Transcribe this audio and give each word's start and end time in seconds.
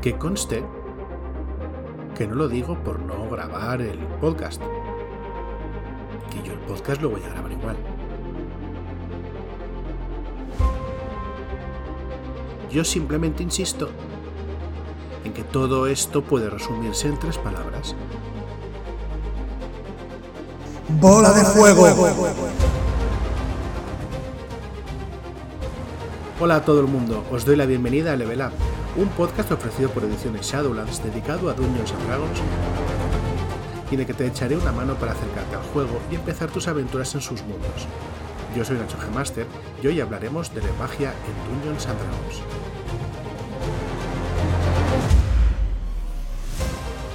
Que 0.00 0.16
conste 0.18 0.64
que 2.16 2.26
no 2.26 2.34
lo 2.34 2.48
digo 2.48 2.82
por 2.82 3.00
no 3.00 3.28
grabar 3.28 3.80
el 3.82 3.98
podcast. 4.20 4.62
Que 6.30 6.42
yo 6.46 6.52
el 6.52 6.60
podcast 6.60 7.02
lo 7.02 7.10
voy 7.10 7.22
a 7.22 7.28
grabar 7.28 7.52
igual. 7.52 7.76
Yo 12.70 12.84
simplemente 12.84 13.42
insisto 13.42 13.90
en 15.24 15.32
que 15.32 15.42
todo 15.42 15.86
esto 15.86 16.22
puede 16.22 16.48
resumirse 16.50 17.08
en 17.08 17.18
tres 17.18 17.38
palabras. 17.38 17.94
Bola 21.00 21.32
de 21.32 21.44
fuego. 21.44 21.86
Hola 26.38 26.56
a 26.56 26.64
todo 26.64 26.80
el 26.80 26.86
mundo, 26.86 27.24
os 27.32 27.44
doy 27.44 27.56
la 27.56 27.64
bienvenida 27.64 28.12
a 28.12 28.16
Level 28.16 28.40
Up, 28.40 28.52
un 28.96 29.08
podcast 29.10 29.52
ofrecido 29.52 29.90
por 29.90 30.04
Ediciones 30.04 30.46
Shadowlands 30.46 31.02
dedicado 31.04 31.50
a 31.50 31.52
Dungeons 31.52 31.92
Dragons 32.06 32.40
y 33.90 33.94
en 33.94 34.00
el 34.00 34.06
que 34.06 34.14
te 34.14 34.26
echaré 34.26 34.56
una 34.56 34.72
mano 34.72 34.94
para 34.94 35.12
acercarte 35.12 35.54
al 35.54 35.62
juego 35.62 36.00
y 36.10 36.14
empezar 36.14 36.50
tus 36.50 36.66
aventuras 36.66 37.14
en 37.14 37.20
sus 37.20 37.42
mundos. 37.42 37.86
Yo 38.56 38.64
soy 38.64 38.78
Nacho 38.78 38.96
G-Master 38.96 39.46
y 39.82 39.86
hoy 39.86 40.00
hablaremos 40.00 40.54
de 40.54 40.62
la 40.62 40.72
magia 40.78 41.12
en 41.12 41.54
Dungeons 41.54 41.86
and 41.86 41.98
Dragons. 42.00 42.42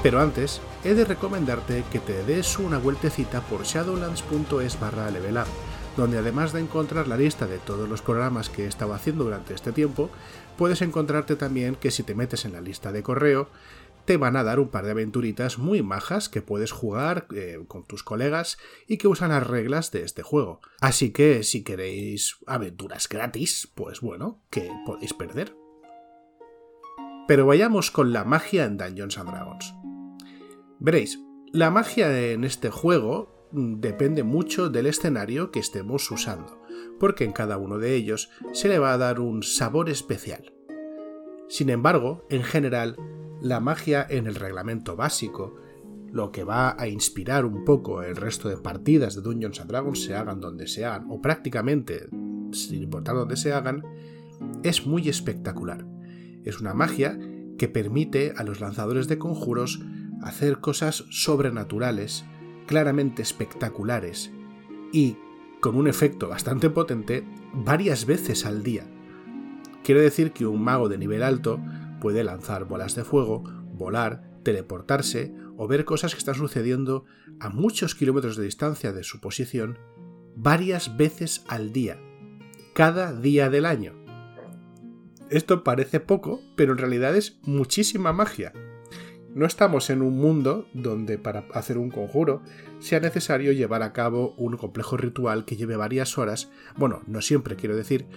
Pero 0.04 0.22
antes, 0.22 0.62
he 0.84 0.94
de 0.94 1.06
recomendarte 1.06 1.84
que 1.92 2.00
te 2.00 2.24
des 2.24 2.60
una 2.60 2.78
vueltecita 2.78 3.42
por 3.42 3.64
shadowlands.es 3.64 4.80
barra 4.80 5.10
level 5.10 5.38
up, 5.38 5.48
donde 5.98 6.18
además 6.18 6.54
de 6.54 6.62
encontrar 6.62 7.08
la 7.08 7.18
lista 7.18 7.48
de 7.48 7.58
todos 7.58 7.88
los 7.90 8.02
programas 8.02 8.50
que 8.50 8.66
he 8.66 8.68
estado 8.68 8.94
haciendo 8.94 9.24
durante 9.24 9.54
este 9.54 9.72
tiempo, 9.72 10.10
puedes 10.58 10.82
encontrarte 10.82 11.36
también 11.36 11.76
que 11.76 11.92
si 11.92 12.04
te 12.04 12.16
metes 12.16 12.46
en 12.46 12.54
la 12.54 12.62
lista 12.62 12.92
de 12.92 13.04
correo, 13.04 13.50
te 14.06 14.18
van 14.18 14.36
a 14.36 14.44
dar 14.44 14.60
un 14.60 14.70
par 14.70 14.86
de 14.86 14.92
aventuritas 14.92 15.58
muy 15.58 15.82
majas 15.82 16.30
que 16.30 16.42
puedes 16.42 16.72
jugar 16.72 17.28
eh, 17.36 17.60
con 17.68 17.86
tus 17.86 18.04
colegas 18.04 18.58
y 18.88 18.98
que 18.98 19.08
usan 19.08 19.30
las 19.30 19.46
reglas 19.46 19.92
de 19.92 20.04
este 20.04 20.24
juego. 20.24 20.62
Así 20.80 21.12
que 21.12 21.44
si 21.44 21.64
queréis 21.64 22.38
aventuras 22.48 23.08
gratis, 23.08 23.72
pues 23.76 24.02
bueno, 24.02 24.42
que 24.50 24.72
podéis 24.86 25.14
perder. 25.14 25.56
Pero 27.28 27.46
vayamos 27.46 27.92
con 27.92 28.12
la 28.12 28.26
magia 28.26 28.66
en 28.66 28.78
Dungeons 28.78 29.18
and 29.18 29.30
Dragons. 29.30 29.74
Veréis, 30.80 31.20
la 31.54 31.70
magia 31.70 32.32
en 32.32 32.44
este 32.44 32.70
juego 32.70 33.41
depende 33.52 34.24
mucho 34.24 34.70
del 34.70 34.86
escenario 34.86 35.52
que 35.52 35.60
estemos 35.60 36.10
usando, 36.12 36.62
porque 37.00 37.24
en 37.24 37.32
cada 37.32 37.58
uno 37.58 37.78
de 37.78 37.96
ellos 37.96 38.30
se 38.54 38.70
le 38.70 38.80
va 38.80 38.94
a 38.94 38.98
dar 38.98 39.20
un 39.20 39.44
sabor 39.44 39.90
especial. 39.90 40.54
Sin 41.50 41.70
embargo, 41.70 42.26
en 42.30 42.44
general, 42.44 42.96
la 43.42 43.60
magia 43.60 44.06
en 44.10 44.28
el 44.28 44.36
reglamento 44.36 44.96
básico, 44.96 45.56
lo 46.12 46.32
que 46.32 46.44
va 46.44 46.76
a 46.80 46.88
inspirar 46.88 47.46
un 47.46 47.66
poco 47.66 48.04
el 48.04 48.16
resto 48.16 48.50
de 48.50 48.58
partidas 48.58 49.16
de 49.16 49.22
Dungeons 49.22 49.66
Dragons, 49.68 50.04
se 50.04 50.16
hagan 50.16 50.40
donde 50.40 50.68
se 50.68 50.86
hagan, 50.86 51.08
o 51.10 51.22
prácticamente 51.22 52.08
sin 52.54 52.84
importar 52.84 53.16
dónde 53.16 53.38
se 53.38 53.54
hagan, 53.54 53.84
es 54.64 54.86
muy 54.86 55.10
espectacular. 55.10 55.86
Es 56.44 56.60
una 56.60 56.74
magia 56.74 57.20
que 57.58 57.68
permite 57.68 58.34
a 58.36 58.44
los 58.44 58.60
lanzadores 58.60 59.08
de 59.08 59.18
conjuros 59.18 59.82
hacer 60.22 60.60
cosas 60.60 61.06
sobrenaturales, 61.10 62.26
claramente 62.72 63.22
espectaculares 63.22 64.32
y 64.94 65.18
con 65.60 65.76
un 65.76 65.90
efecto 65.90 66.30
bastante 66.30 66.70
potente 66.70 67.26
varias 67.54 68.06
veces 68.06 68.46
al 68.46 68.64
día. 68.64 68.88
Quiero 69.84 70.00
decir 70.00 70.32
que 70.32 70.46
un 70.46 70.64
mago 70.64 70.88
de 70.88 70.98
nivel 70.98 71.22
alto 71.22 71.60
puede 72.00 72.24
lanzar 72.24 72.64
bolas 72.64 72.96
de 72.96 73.04
fuego, 73.04 73.44
volar, 73.74 74.24
teleportarse 74.44 75.36
o 75.58 75.68
ver 75.68 75.84
cosas 75.84 76.14
que 76.14 76.20
están 76.20 76.36
sucediendo 76.36 77.04
a 77.42 77.50
muchos 77.50 77.94
kilómetros 77.94 78.38
de 78.38 78.46
distancia 78.46 78.94
de 78.94 79.04
su 79.04 79.20
posición 79.20 79.78
varias 80.38 80.96
veces 80.96 81.44
al 81.50 81.74
día, 81.74 82.00
cada 82.74 83.12
día 83.12 83.50
del 83.50 83.66
año. 83.66 84.02
Esto 85.30 85.66
parece 85.66 86.00
poco, 86.00 86.40
pero 86.56 86.72
en 86.72 86.78
realidad 86.78 87.18
es 87.18 87.38
muchísima 87.44 88.14
magia. 88.14 88.54
No 89.34 89.46
estamos 89.46 89.90
en 89.90 90.02
un 90.02 90.18
mundo 90.18 90.68
donde 90.74 91.18
para 91.18 91.46
hacer 91.54 91.78
un 91.78 91.90
conjuro 91.90 92.42
sea 92.80 93.00
necesario 93.00 93.54
llevar 93.54 93.82
a 93.82 93.94
cabo 93.94 94.34
un 94.36 94.58
complejo 94.58 94.98
ritual 94.98 95.46
que 95.46 95.56
lleve 95.56 95.78
varias 95.78 96.18
horas, 96.18 96.52
bueno, 96.76 97.02
no 97.08 97.22
siempre 97.22 97.56
quiero 97.56 97.78
decir, 97.78 98.08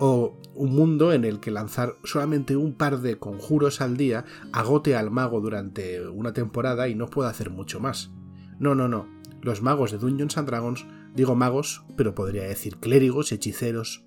o 0.00 0.36
un 0.56 0.74
mundo 0.74 1.12
en 1.12 1.24
el 1.24 1.38
que 1.38 1.52
lanzar 1.52 1.94
solamente 2.02 2.56
un 2.56 2.74
par 2.74 2.98
de 2.98 3.16
conjuros 3.16 3.80
al 3.80 3.96
día 3.96 4.24
agote 4.52 4.96
al 4.96 5.12
mago 5.12 5.40
durante 5.40 6.06
una 6.08 6.32
temporada 6.32 6.88
y 6.88 6.96
no 6.96 7.06
pueda 7.06 7.30
hacer 7.30 7.50
mucho 7.50 7.78
más. 7.78 8.10
No, 8.58 8.74
no, 8.74 8.88
no. 8.88 9.06
Los 9.42 9.62
magos 9.62 9.92
de 9.92 9.98
Dungeons 9.98 10.36
and 10.36 10.48
Dragons, 10.48 10.84
digo 11.14 11.36
magos, 11.36 11.84
pero 11.96 12.16
podría 12.16 12.42
decir 12.42 12.78
clérigos, 12.78 13.30
hechiceros, 13.30 14.04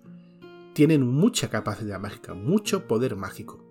tienen 0.74 1.08
mucha 1.08 1.50
capacidad 1.50 2.02
mágica, 2.02 2.34
mucho 2.34 2.86
poder 2.86 3.16
mágico. 3.16 3.69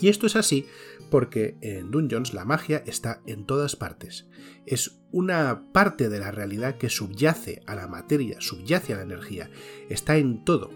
Y 0.00 0.08
esto 0.08 0.26
es 0.26 0.36
así 0.36 0.66
porque 1.10 1.56
en 1.60 1.90
Dungeons 1.90 2.34
la 2.34 2.44
magia 2.44 2.82
está 2.86 3.22
en 3.26 3.46
todas 3.46 3.76
partes. 3.76 4.28
Es 4.66 5.00
una 5.10 5.72
parte 5.72 6.08
de 6.08 6.18
la 6.18 6.30
realidad 6.30 6.76
que 6.76 6.90
subyace 6.90 7.62
a 7.66 7.74
la 7.74 7.88
materia, 7.88 8.40
subyace 8.40 8.92
a 8.92 8.96
la 8.96 9.02
energía, 9.02 9.50
está 9.88 10.16
en 10.16 10.44
todo. 10.44 10.70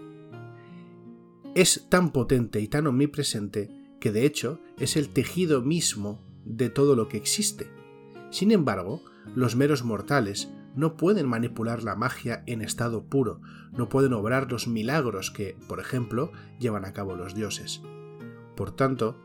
Es 1.55 1.85
tan 1.89 2.11
potente 2.11 2.59
y 2.59 2.67
tan 2.67 2.87
omnipresente 2.87 3.69
que 3.99 4.11
de 4.11 4.25
hecho 4.25 4.59
es 4.79 4.97
el 4.97 5.09
tejido 5.09 5.61
mismo 5.61 6.21
de 6.45 6.69
todo 6.69 6.95
lo 6.95 7.07
que 7.07 7.17
existe. 7.17 7.69
Sin 8.31 8.51
embargo, 8.51 9.03
los 9.35 9.55
meros 9.55 9.83
mortales 9.83 10.49
no 10.75 10.97
pueden 10.97 11.27
manipular 11.27 11.83
la 11.83 11.95
magia 11.95 12.43
en 12.47 12.61
estado 12.61 13.05
puro, 13.05 13.41
no 13.71 13.89
pueden 13.89 14.13
obrar 14.13 14.51
los 14.51 14.67
milagros 14.67 15.29
que, 15.29 15.55
por 15.67 15.79
ejemplo, 15.79 16.31
llevan 16.59 16.85
a 16.85 16.93
cabo 16.93 17.15
los 17.15 17.35
dioses. 17.35 17.81
Por 18.55 18.75
tanto, 18.75 19.19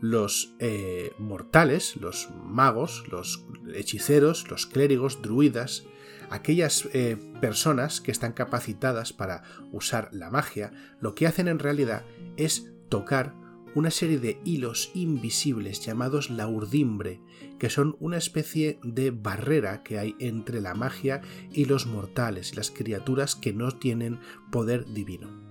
los 0.00 0.54
eh, 0.58 1.12
mortales, 1.18 1.96
los 1.96 2.28
magos, 2.44 3.04
los 3.08 3.46
hechiceros, 3.72 4.50
los 4.50 4.66
clérigos, 4.66 5.22
druidas, 5.22 5.84
aquellas 6.30 6.88
eh, 6.92 7.16
personas 7.40 8.00
que 8.00 8.10
están 8.10 8.32
capacitadas 8.32 9.12
para 9.12 9.42
usar 9.70 10.08
la 10.12 10.30
magia, 10.30 10.72
lo 11.00 11.14
que 11.14 11.26
hacen 11.26 11.46
en 11.46 11.58
realidad 11.58 12.04
es 12.36 12.72
tocar 12.88 13.34
una 13.74 13.90
serie 13.90 14.18
de 14.18 14.40
hilos 14.44 14.90
invisibles 14.94 15.80
llamados 15.84 16.30
la 16.30 16.46
urdimbre, 16.46 17.22
que 17.58 17.70
son 17.70 17.96
una 18.00 18.18
especie 18.18 18.78
de 18.82 19.10
barrera 19.10 19.82
que 19.82 19.98
hay 19.98 20.16
entre 20.18 20.60
la 20.60 20.74
magia 20.74 21.20
y 21.52 21.64
los 21.64 21.86
mortales 21.86 22.56
las 22.56 22.70
criaturas 22.70 23.36
que 23.36 23.52
no 23.52 23.70
tienen 23.70 24.20
poder 24.50 24.84
divino. 24.92 25.41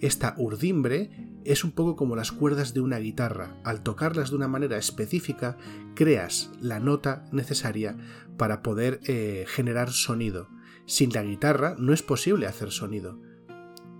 Esta 0.00 0.34
urdimbre 0.38 1.10
es 1.44 1.64
un 1.64 1.72
poco 1.72 1.96
como 1.96 2.16
las 2.16 2.32
cuerdas 2.32 2.74
de 2.74 2.80
una 2.80 2.98
guitarra. 2.98 3.56
Al 3.64 3.82
tocarlas 3.82 4.30
de 4.30 4.36
una 4.36 4.48
manera 4.48 4.76
específica, 4.76 5.56
creas 5.94 6.50
la 6.60 6.80
nota 6.80 7.24
necesaria 7.32 7.96
para 8.36 8.62
poder 8.62 9.00
eh, 9.06 9.44
generar 9.48 9.90
sonido. 9.90 10.48
Sin 10.86 11.12
la 11.12 11.22
guitarra 11.22 11.76
no 11.78 11.92
es 11.92 12.02
posible 12.02 12.46
hacer 12.46 12.70
sonido. 12.70 13.20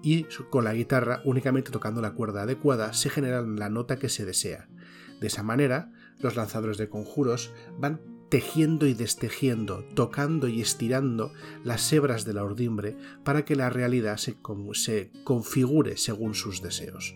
Y 0.03 0.25
con 0.51 0.65
la 0.65 0.75
guitarra, 0.75 1.23
únicamente 1.25 1.71
tocando 1.71 2.03
la 2.03 2.13
cuerda 2.13 2.43
adecuada, 2.43 2.93
se 2.93 3.09
genera 3.09 3.41
la 3.41 3.71
nota 3.71 3.99
que 3.99 4.11
se 4.11 4.27
desea. 4.27 4.69
De 5.21 5.29
esa 5.29 5.43
manera, 5.43 5.93
los 6.19 6.37
lanzadores 6.37 6.77
de 6.77 6.91
conjuros 6.91 7.55
van 7.79 8.14
tejiendo 8.29 8.87
y 8.87 8.95
destejiendo, 8.95 9.85
tocando 9.95 10.49
y 10.49 10.61
estirando 10.61 11.33
las 11.63 11.93
hebras 11.93 12.25
de 12.25 12.35
la 12.35 12.45
urdimbre 12.45 12.97
para 13.25 13.45
que 13.45 13.57
la 13.57 13.71
realidad 13.71 14.17
se, 14.17 14.37
se 14.73 15.11
configure 15.25 15.97
según 15.97 16.35
sus 16.35 16.63
deseos. 16.63 17.15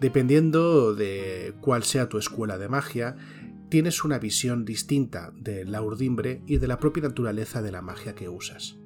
Dependiendo 0.00 0.94
de 0.94 1.54
cuál 1.60 1.84
sea 1.84 2.08
tu 2.08 2.16
escuela 2.16 2.56
de 2.56 2.70
magia, 2.70 3.16
tienes 3.68 4.02
una 4.02 4.18
visión 4.18 4.64
distinta 4.64 5.30
de 5.36 5.64
la 5.66 5.82
urdimbre 5.82 6.42
y 6.46 6.56
de 6.56 6.66
la 6.66 6.78
propia 6.78 7.02
naturaleza 7.02 7.60
de 7.60 7.70
la 7.70 7.82
magia 7.82 8.14
que 8.14 8.28
usas. 8.28 8.79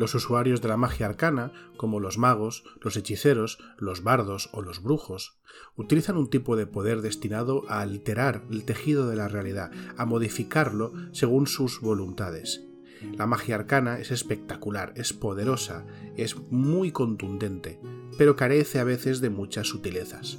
Los 0.00 0.14
usuarios 0.14 0.62
de 0.62 0.68
la 0.68 0.78
magia 0.78 1.04
arcana, 1.04 1.52
como 1.76 2.00
los 2.00 2.16
magos, 2.16 2.64
los 2.80 2.96
hechiceros, 2.96 3.58
los 3.76 4.02
bardos 4.02 4.48
o 4.54 4.62
los 4.62 4.82
brujos, 4.82 5.38
utilizan 5.76 6.16
un 6.16 6.30
tipo 6.30 6.56
de 6.56 6.66
poder 6.66 7.02
destinado 7.02 7.64
a 7.68 7.82
alterar 7.82 8.46
el 8.50 8.64
tejido 8.64 9.10
de 9.10 9.16
la 9.16 9.28
realidad, 9.28 9.70
a 9.98 10.06
modificarlo 10.06 10.94
según 11.12 11.46
sus 11.46 11.82
voluntades. 11.82 12.64
La 13.18 13.26
magia 13.26 13.56
arcana 13.56 13.98
es 13.98 14.10
espectacular, 14.10 14.94
es 14.96 15.12
poderosa, 15.12 15.84
es 16.16 16.34
muy 16.48 16.92
contundente, 16.92 17.78
pero 18.16 18.36
carece 18.36 18.78
a 18.78 18.84
veces 18.84 19.20
de 19.20 19.28
muchas 19.28 19.66
sutilezas. 19.66 20.38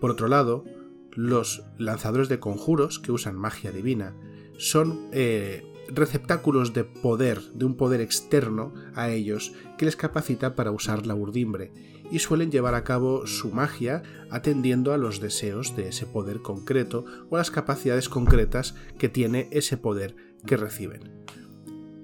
Por 0.00 0.12
otro 0.12 0.28
lado, 0.28 0.64
los 1.10 1.64
lanzadores 1.78 2.28
de 2.28 2.38
conjuros 2.38 3.00
que 3.00 3.10
usan 3.10 3.34
magia 3.34 3.72
divina 3.72 4.14
son 4.56 5.08
eh, 5.10 5.64
receptáculos 5.88 6.72
de 6.72 6.84
poder, 6.84 7.40
de 7.54 7.64
un 7.64 7.76
poder 7.76 8.00
externo 8.00 8.72
a 8.94 9.10
ellos 9.10 9.52
que 9.78 9.84
les 9.84 9.96
capacita 9.96 10.54
para 10.54 10.70
usar 10.70 11.06
la 11.06 11.14
urdimbre 11.14 11.72
y 12.10 12.18
suelen 12.18 12.50
llevar 12.50 12.74
a 12.74 12.84
cabo 12.84 13.26
su 13.26 13.50
magia 13.50 14.02
atendiendo 14.30 14.92
a 14.92 14.98
los 14.98 15.20
deseos 15.20 15.74
de 15.76 15.88
ese 15.88 16.06
poder 16.06 16.42
concreto 16.42 17.04
o 17.30 17.36
a 17.36 17.38
las 17.38 17.50
capacidades 17.50 18.08
concretas 18.08 18.74
que 18.98 19.08
tiene 19.08 19.48
ese 19.50 19.78
poder 19.78 20.14
que 20.46 20.56
reciben. 20.56 21.24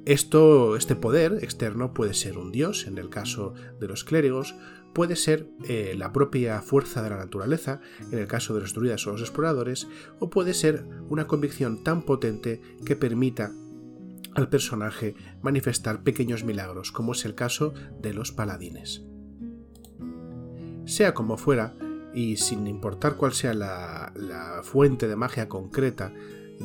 Esto, 0.07 0.77
este 0.77 0.97
poder 0.97 1.41
externo 1.43 1.93
puede 1.93 2.15
ser 2.15 2.39
un 2.39 2.51
dios, 2.51 2.87
en 2.87 2.97
el 2.97 3.11
caso 3.11 3.53
de 3.79 3.89
los 3.89 4.05
clérigos, 4.05 4.55
puede 4.95 5.17
ser 5.17 5.51
eh, 5.69 5.95
la 5.99 6.15
propia 6.15 6.63
fuerza 6.63 7.03
de 7.03 7.11
la 7.11 7.19
naturaleza, 7.19 7.83
en 8.11 8.19
el 8.19 8.27
caso 8.27 8.55
de 8.55 8.63
los 8.63 8.73
druidas 8.73 9.07
o 9.07 9.13
los 9.13 9.21
exploradores, 9.21 9.87
o 10.19 10.31
puede 10.31 10.55
ser 10.55 10.87
una 11.11 11.27
convicción 11.27 11.85
tan 11.85 12.03
potente 12.03 12.63
que 12.87 12.97
permita 12.97 13.53
al 14.35 14.49
personaje 14.49 15.15
manifestar 15.43 16.03
pequeños 16.03 16.45
milagros, 16.45 16.93
como 16.93 17.13
es 17.13 17.25
el 17.25 17.35
caso 17.35 17.73
de 18.01 18.15
los 18.15 18.33
paladines. 18.33 19.05
Sea 20.85 21.15
como 21.15 21.37
fuera, 21.37 21.75
y 22.15 22.37
sin 22.37 22.67
importar 22.67 23.17
cuál 23.17 23.33
sea 23.33 23.55
la, 23.55 24.61
fuente 24.65 25.09
de 25.09 25.17
magia 25.17 25.49
concreta 25.49 26.13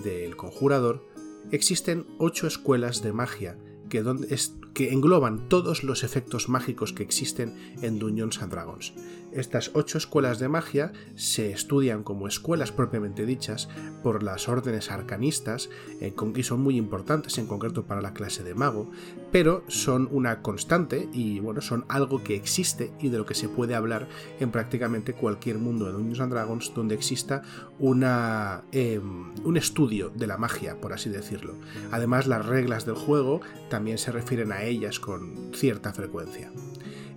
del 0.04 0.36
conjurador, 0.36 1.08
existen 1.52 2.08
ocho 2.18 2.48
escuelas 2.48 3.04
de 3.04 3.14
magia 3.14 3.58
que, 3.90 4.02
donde 4.02 4.34
es, 4.34 4.56
que 4.74 4.92
engloban 4.92 5.50
todos 5.50 5.84
los 5.84 6.04
efectos 6.04 6.50
mágicos 6.50 6.94
que 6.94 7.04
existen 7.04 7.56
en 7.82 8.00
Dungeons 8.00 8.42
and 8.42 8.52
Dragons. 8.52 8.94
Estas 9.32 9.72
ocho 9.74 9.98
escuelas 9.98 10.40
de 10.40 10.48
magia 10.48 10.94
se 11.16 11.52
estudian 11.52 12.04
como 12.04 12.28
escuelas 12.28 12.72
propiamente 12.72 13.26
dichas 13.26 13.70
por 14.04 14.24
las 14.24 14.48
órdenes 14.48 14.92
arcanistas 14.92 15.70
eh, 16.02 16.14
y 16.36 16.44
son 16.44 16.62
muy 16.62 16.78
importantes 16.78 17.38
en 17.38 17.48
concreto 17.48 17.86
para 17.86 18.02
la 18.02 18.14
clase 18.14 18.44
de 18.44 18.56
mago, 18.56 18.92
pero 19.34 19.64
son 19.68 20.08
una 20.12 20.44
constante 20.44 21.10
y 21.12 21.40
bueno, 21.40 21.60
son 21.60 21.86
algo 21.90 22.24
que 22.24 22.36
existe 22.36 22.94
y 23.00 23.10
de 23.10 23.18
lo 23.18 23.26
que 23.26 23.34
se 23.34 23.50
puede 23.50 23.74
hablar 23.74 24.08
en 24.40 24.52
prácticamente 24.52 25.16
cualquier 25.16 25.58
mundo 25.58 25.88
de 25.88 25.94
Dungeons 25.94 26.20
and 26.20 26.32
Dragons 26.32 26.72
donde 26.76 26.94
exista 26.94 27.42
una, 27.80 28.64
em, 28.72 29.34
un 29.44 29.58
estudio 29.58 30.12
de 30.12 30.28
la 30.28 30.38
magia, 30.38 30.80
por 30.80 30.94
así 30.94 31.10
decirlo. 31.10 31.56
Además, 31.92 32.28
las 32.28 32.46
reglas 32.46 32.86
del 32.86 32.94
juego 32.94 33.42
también 33.72 33.98
se 33.98 34.12
refieren 34.12 34.52
a 34.52 34.62
ellas 34.62 35.00
con 35.00 35.52
cierta 35.52 35.94
frecuencia. 35.94 36.52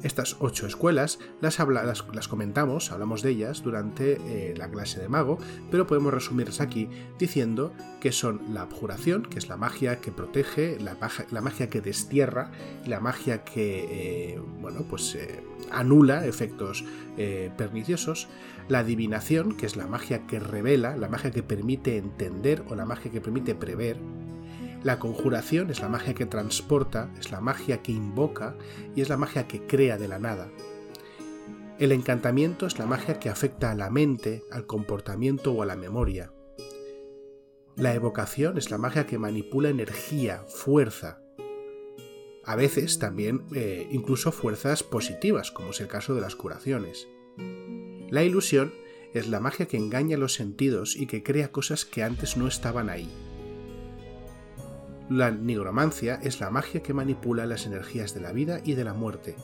Estas 0.03 0.37
ocho 0.41 0.67
escuelas 0.67 1.19
las, 1.41 1.59
las, 1.59 2.29
comentamos, 2.29 2.93
hablamos 2.93 3.23
de 3.23 3.31
ellas 3.31 3.63
durante 3.63 4.19
eh, 4.27 4.55
la 4.57 4.69
clase 4.69 5.01
de 5.01 5.09
mago, 5.09 5.39
pero 5.71 5.87
podemos 5.87 6.13
resumirlas 6.13 6.61
aquí 6.61 6.89
diciendo 7.19 7.73
que 8.01 8.13
son 8.13 8.41
la 8.53 8.63
abjuración, 8.63 9.23
que 9.23 9.39
es 9.39 9.49
la 9.49 9.57
magia 9.57 10.01
que 10.01 10.13
protege, 10.13 10.79
la, 10.81 10.97
magia 11.41 11.71
que 11.71 11.81
destierra, 11.81 12.51
la 12.87 13.01
magia 13.01 13.45
que 13.45 14.35
eh, 14.35 14.41
bueno, 14.61 14.85
pues, 14.89 15.15
eh, 15.15 15.43
anula 15.71 16.27
efectos 16.27 16.85
perniciosos, 17.57 18.29
la 18.69 18.81
adivinación, 18.81 19.57
que 19.57 19.65
es 19.65 19.77
la 19.77 19.87
magia 19.87 20.27
que 20.27 20.39
revela, 20.39 20.97
la 20.97 21.09
magia 21.09 21.31
que 21.31 21.43
permite 21.43 21.97
entender 21.97 22.63
o 22.69 22.75
la 22.75 22.85
magia 22.85 23.11
que 23.11 23.23
permite 23.23 23.55
prever, 23.55 23.97
la 24.83 24.99
conjuración 24.99 25.71
es 25.71 25.81
la 25.81 25.89
magia 25.89 26.15
que 26.15 26.27
transporta, 26.27 27.13
es 27.19 27.31
la 27.31 27.41
magia 27.41 27.83
que 27.83 27.93
invoca 27.93 28.57
y 28.95 29.01
es 29.01 29.09
la 29.09 29.17
magia 29.17 29.49
que 29.49 29.67
crea 29.67 29.99
de 29.99 30.09
la 30.09 30.19
nada. 30.19 30.51
El 31.79 31.93
encantamiento 31.93 32.67
es 32.67 32.79
la 32.79 32.87
magia 32.87 33.19
que 33.19 33.29
afecta 33.29 33.71
a 33.71 33.75
la 33.75 33.91
mente, 33.91 34.45
al 34.51 34.67
comportamiento 34.67 35.53
o 35.53 35.63
a 35.63 35.67
la 35.67 35.77
memoria. 35.77 36.33
La 37.77 37.95
evocación 37.95 38.57
es 38.57 38.71
la 38.71 38.79
magia 38.79 39.07
que 39.07 39.19
manipula 39.19 39.69
energía, 39.69 40.43
fuerza. 40.49 41.21
A 42.45 42.57
veces 42.57 42.99
también 42.99 43.45
eh, 43.55 43.87
incluso 43.91 44.33
fuerzas 44.33 44.83
positivas, 44.83 45.51
como 45.51 45.71
es 45.71 45.81
el 45.81 45.89
caso 45.89 46.15
de 46.15 46.23
las 46.23 46.37
curaciones. 46.37 47.07
La 48.09 48.23
ilusión 48.23 48.73
es 49.13 49.29
la 49.29 49.41
magia 49.41 49.67
que 49.67 49.77
engaña 49.77 50.17
los 50.17 50.33
sentidos 50.33 50.97
y 50.97 51.07
que 51.07 51.23
crea 51.23 51.53
cosas 51.53 51.85
que 51.85 52.03
antes 52.03 52.37
no 52.37 52.47
estaban 52.47 52.89
ahí. 52.89 53.11
La 55.09 55.31
nigromancia 55.31 56.19
es 56.21 56.41
la 56.41 56.51
magia 56.51 56.83
que 56.83 56.93
manipula 56.93 57.47
las 57.47 57.65
energías 57.65 58.13
de 58.13 58.21
la 58.21 58.33
vida 58.33 58.61
y 58.65 58.75
de 58.75 58.83
la 58.83 58.93
muerte. 58.93 59.37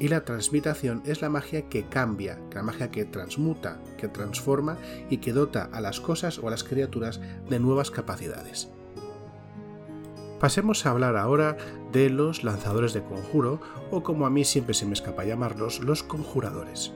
Y 0.00 0.08
la 0.08 0.24
transmutación 0.24 1.02
es 1.04 1.20
la 1.20 1.28
magia 1.28 1.68
que 1.68 1.86
cambia, 1.86 2.40
la 2.52 2.62
magia 2.62 2.90
que 2.90 3.04
transmuta, 3.04 3.80
que 3.98 4.08
transforma 4.08 4.78
y 5.10 5.18
que 5.18 5.34
dota 5.34 5.68
a 5.72 5.82
las 5.82 6.00
cosas 6.00 6.38
o 6.38 6.48
a 6.48 6.50
las 6.50 6.64
criaturas 6.64 7.20
de 7.50 7.60
nuevas 7.60 7.90
capacidades. 7.90 8.70
Pasemos 10.40 10.84
a 10.84 10.90
hablar 10.90 11.16
ahora 11.16 11.56
de 11.92 12.08
los 12.08 12.42
lanzadores 12.42 12.94
de 12.94 13.04
conjuro, 13.04 13.60
o 13.90 14.02
como 14.02 14.26
a 14.26 14.30
mí 14.30 14.44
siempre 14.44 14.74
se 14.74 14.86
me 14.86 14.94
escapa 14.94 15.24
llamarlos, 15.24 15.80
los 15.80 16.02
conjuradores. 16.02 16.92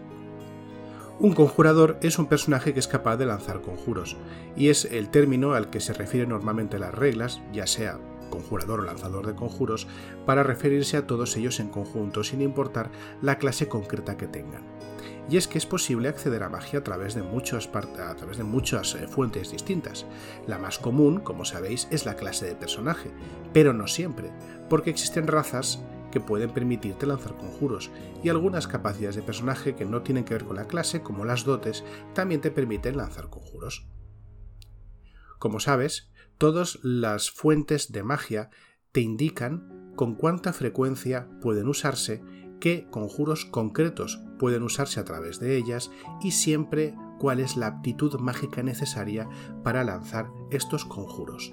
Un 1.21 1.33
conjurador 1.33 1.99
es 2.01 2.17
un 2.21 2.27
personaje 2.27 2.73
que 2.73 2.79
es 2.79 2.87
capaz 2.87 3.17
de 3.17 3.27
lanzar 3.27 3.61
conjuros, 3.61 4.17
y 4.57 4.69
es 4.69 4.85
el 4.85 5.09
término 5.09 5.55
al 5.55 5.69
que 5.69 5.81
se 5.81 5.93
refieren 5.93 6.29
normalmente 6.29 6.79
las 6.79 6.95
reglas, 6.95 7.43
ya 7.53 7.67
sea 7.67 7.99
conjurador 8.31 8.81
o 8.81 8.85
lanzador 8.85 9.27
de 9.27 9.35
conjuros, 9.35 9.89
para 10.27 10.45
referirse 10.45 10.97
a 10.97 11.09
todos 11.09 11.37
ellos 11.37 11.59
en 11.59 11.71
conjunto, 11.71 12.23
sin 12.23 12.41
importar 12.41 12.93
la 13.21 13.37
clase 13.39 13.67
concreta 13.67 14.17
que 14.17 14.29
tengan. 14.29 14.63
Y 15.29 15.39
es 15.39 15.49
que 15.49 15.59
es 15.59 15.67
posible 15.67 16.09
acceder 16.09 16.45
a 16.45 16.49
magia 16.49 16.79
a 16.79 16.85
través 16.85 17.17
de, 17.17 17.23
a 17.23 18.15
través 18.15 18.37
de 18.37 18.45
muchas 18.45 18.95
eh, 18.95 19.09
fuentes 19.09 19.51
distintas. 19.51 20.07
La 20.47 20.59
más 20.59 20.79
común, 20.79 21.19
como 21.19 21.45
sabéis, 21.45 21.89
es 21.91 22.07
la 22.07 22.15
clase 22.15 22.47
de 22.47 22.55
personaje, 22.55 23.11
pero 23.53 23.73
no 23.73 23.89
siempre, 23.89 24.31
porque 24.71 24.91
existen 24.91 25.27
razas 25.27 25.81
que 26.11 26.21
pueden 26.21 26.51
permitirte 26.51 27.07
lanzar 27.07 27.37
conjuros, 27.37 27.91
y 28.23 28.29
algunas 28.29 28.67
capacidades 28.67 29.17
de 29.17 29.23
personaje 29.23 29.75
que 29.75 29.85
no 29.85 30.03
tienen 30.03 30.25
que 30.25 30.35
ver 30.35 30.45
con 30.45 30.57
la 30.57 30.67
clase, 30.67 31.03
como 31.03 31.25
las 31.25 31.45
dotes, 31.45 31.85
también 32.15 32.41
te 32.41 32.51
permiten 32.51 32.97
lanzar 32.97 33.29
conjuros. 33.31 33.87
Como 35.39 35.61
sabes, 35.61 36.11
todas 36.37 36.79
las 36.83 37.31
fuentes 37.31 37.93
de 37.93 38.03
magia 38.03 38.51
te 38.93 39.01
indican 39.01 39.93
con 39.97 40.15
cuánta 40.15 40.53
frecuencia 40.53 41.29
pueden 41.41 41.69
usarse, 41.69 42.23
qué 42.61 42.89
conjuros 42.91 43.45
concretos 43.45 44.21
pueden 44.39 44.63
usarse 44.63 45.01
a 45.01 45.05
través 45.05 45.41
de 45.41 45.57
ellas 45.57 45.91
y 46.23 46.33
siempre 46.33 46.95
cuál 47.19 47.41
es 47.41 47.57
la 47.57 47.67
aptitud 47.67 48.19
mágica 48.21 48.63
necesaria 48.63 49.29
para 49.63 49.85
lanzar 49.85 50.31
estos 50.51 50.85
conjuros. 50.85 51.53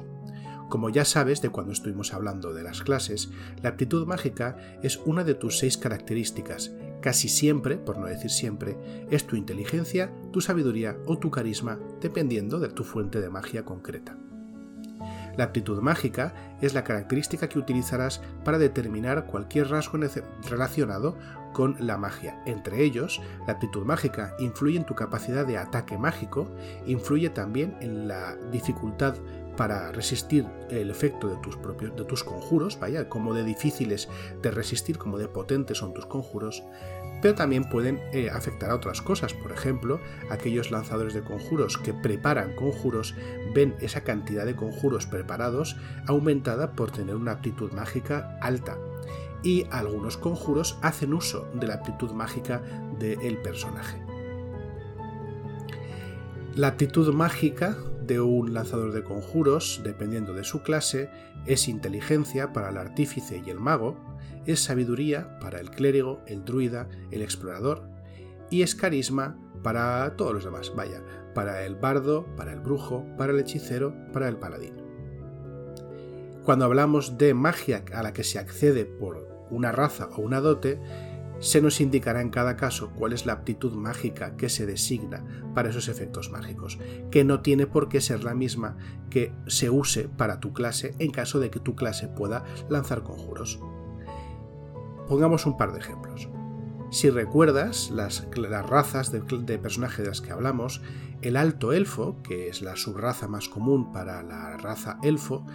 Como 0.69 0.89
ya 0.89 1.05
sabes 1.05 1.41
de 1.41 1.49
cuando 1.49 1.73
estuvimos 1.73 2.13
hablando 2.13 2.53
de 2.53 2.63
las 2.63 2.81
clases, 2.81 3.29
la 3.61 3.69
aptitud 3.69 4.05
mágica 4.07 4.57
es 4.81 4.99
una 5.05 5.23
de 5.23 5.35
tus 5.35 5.59
seis 5.59 5.77
características. 5.77 6.71
Casi 7.01 7.29
siempre, 7.29 7.77
por 7.77 7.97
no 7.97 8.07
decir 8.07 8.31
siempre, 8.31 8.77
es 9.11 9.27
tu 9.27 9.35
inteligencia, 9.35 10.11
tu 10.31 10.41
sabiduría 10.41 10.97
o 11.05 11.19
tu 11.19 11.29
carisma, 11.29 11.79
dependiendo 12.01 12.59
de 12.59 12.69
tu 12.69 12.83
fuente 12.83 13.21
de 13.21 13.29
magia 13.29 13.63
concreta. 13.63 14.17
La 15.37 15.45
aptitud 15.45 15.81
mágica 15.81 16.33
es 16.61 16.73
la 16.73 16.83
característica 16.83 17.49
que 17.49 17.59
utilizarás 17.59 18.21
para 18.43 18.57
determinar 18.57 19.25
cualquier 19.25 19.69
rasgo 19.69 19.99
relacionado 20.49 21.17
con 21.53 21.75
la 21.79 21.97
magia. 21.97 22.41
Entre 22.45 22.83
ellos, 22.83 23.21
la 23.45 23.53
aptitud 23.53 23.85
mágica 23.85 24.35
influye 24.39 24.77
en 24.77 24.85
tu 24.85 24.95
capacidad 24.95 25.45
de 25.45 25.57
ataque 25.57 25.97
mágico, 25.97 26.49
influye 26.85 27.29
también 27.29 27.75
en 27.81 28.07
la 28.07 28.35
dificultad 28.51 29.15
para 29.55 29.91
resistir 29.91 30.45
el 30.69 30.89
efecto 30.89 31.27
de 31.27 31.37
tus 31.37 31.57
propios 31.57 31.95
de 31.95 32.03
tus 32.05 32.23
conjuros, 32.23 32.79
vaya, 32.79 33.09
como 33.09 33.33
de 33.33 33.43
difíciles 33.43 34.09
de 34.41 34.51
resistir, 34.51 34.97
como 34.97 35.17
de 35.17 35.27
potentes 35.27 35.77
son 35.77 35.93
tus 35.93 36.05
conjuros, 36.05 36.63
pero 37.21 37.35
también 37.35 37.69
pueden 37.69 37.99
eh, 38.13 38.29
afectar 38.29 38.69
a 38.69 38.75
otras 38.75 39.01
cosas. 39.01 39.33
Por 39.33 39.51
ejemplo, 39.51 39.99
aquellos 40.29 40.71
lanzadores 40.71 41.13
de 41.13 41.23
conjuros 41.23 41.77
que 41.77 41.93
preparan 41.93 42.55
conjuros 42.55 43.15
ven 43.53 43.75
esa 43.79 44.01
cantidad 44.01 44.45
de 44.45 44.55
conjuros 44.55 45.05
preparados 45.05 45.75
aumentada 46.07 46.73
por 46.73 46.91
tener 46.91 47.15
una 47.15 47.31
aptitud 47.31 47.71
mágica 47.71 48.37
alta. 48.41 48.77
Y 49.43 49.65
algunos 49.71 50.17
conjuros 50.17 50.77
hacen 50.81 51.13
uso 51.13 51.47
de 51.53 51.67
la 51.67 51.75
aptitud 51.75 52.11
mágica 52.11 52.61
del 52.99 53.37
personaje. 53.37 54.01
La 56.55 56.67
aptitud 56.67 57.13
mágica 57.13 57.77
de 58.05 58.19
un 58.19 58.53
lanzador 58.53 58.91
de 58.91 59.03
conjuros, 59.03 59.81
dependiendo 59.83 60.33
de 60.33 60.43
su 60.43 60.61
clase, 60.61 61.09
es 61.45 61.67
inteligencia 61.67 62.53
para 62.53 62.69
el 62.69 62.77
artífice 62.77 63.41
y 63.45 63.49
el 63.49 63.59
mago, 63.59 63.95
es 64.45 64.63
sabiduría 64.63 65.39
para 65.39 65.59
el 65.59 65.69
clérigo, 65.71 66.21
el 66.27 66.45
druida, 66.45 66.87
el 67.11 67.21
explorador, 67.21 67.89
y 68.49 68.61
es 68.61 68.75
carisma 68.75 69.37
para 69.63 70.15
todos 70.15 70.33
los 70.33 70.45
demás, 70.45 70.71
vaya, 70.75 71.01
para 71.33 71.63
el 71.65 71.75
bardo, 71.75 72.25
para 72.35 72.53
el 72.53 72.59
brujo, 72.59 73.05
para 73.17 73.33
el 73.33 73.39
hechicero, 73.39 73.93
para 74.13 74.27
el 74.27 74.37
paladín. 74.37 74.73
Cuando 76.43 76.65
hablamos 76.65 77.17
de 77.17 77.33
magia 77.33 77.83
a 77.93 78.03
la 78.03 78.13
que 78.13 78.23
se 78.23 78.37
accede 78.37 78.85
por 78.85 79.27
una 79.49 79.71
raza 79.71 80.09
o 80.15 80.21
una 80.21 80.41
dote, 80.41 80.79
Se 81.39 81.61
nos 81.61 81.81
indicará 81.81 82.21
en 82.21 82.29
cada 82.29 82.55
caso 82.55 82.91
cuál 82.91 83.13
es 83.13 83.25
la 83.25 83.33
aptitud 83.33 83.73
mágica 83.73 84.35
que 84.37 84.49
se 84.49 84.65
designa 84.65 85.23
para 85.53 85.69
esos 85.69 85.89
efectos 85.89 86.31
mágicos, 86.31 86.79
que 87.11 87.23
no 87.23 87.41
tiene 87.41 87.67
por 87.67 87.89
qué 87.89 88.01
ser 88.01 88.23
la 88.23 88.33
misma 88.33 88.77
que 89.09 89.33
se 89.47 89.69
use 89.69 90.07
para 90.07 90.39
tu 90.39 90.53
clase 90.53 90.95
en 90.99 91.11
caso 91.11 91.39
de 91.39 91.49
que 91.49 91.59
tu 91.59 91.75
clase 91.75 92.07
pueda 92.07 92.45
lanzar 92.69 93.03
conjuros. 93.03 93.59
Pongamos 95.07 95.45
un 95.45 95.57
par 95.57 95.73
de 95.73 95.79
ejemplos. 95.79 96.29
Si 96.89 97.09
recuerdas 97.09 97.91
las, 97.91 98.27
razas 98.69 99.11
de, 99.11 99.19
de 99.21 99.57
personajes 99.57 99.99
de 99.99 100.07
las 100.07 100.21
que 100.21 100.31
hablamos, 100.31 100.81
el 101.21 101.35
alto 101.35 101.73
elfo, 101.73 102.21
que 102.23 102.47
es 102.47 102.61
la 102.61 102.75
subraza 102.75 103.27
más 103.27 103.49
común 103.49 103.91
para 103.91 104.23
la 104.23 104.57
raza 104.57 104.99
elfo, 105.03 105.45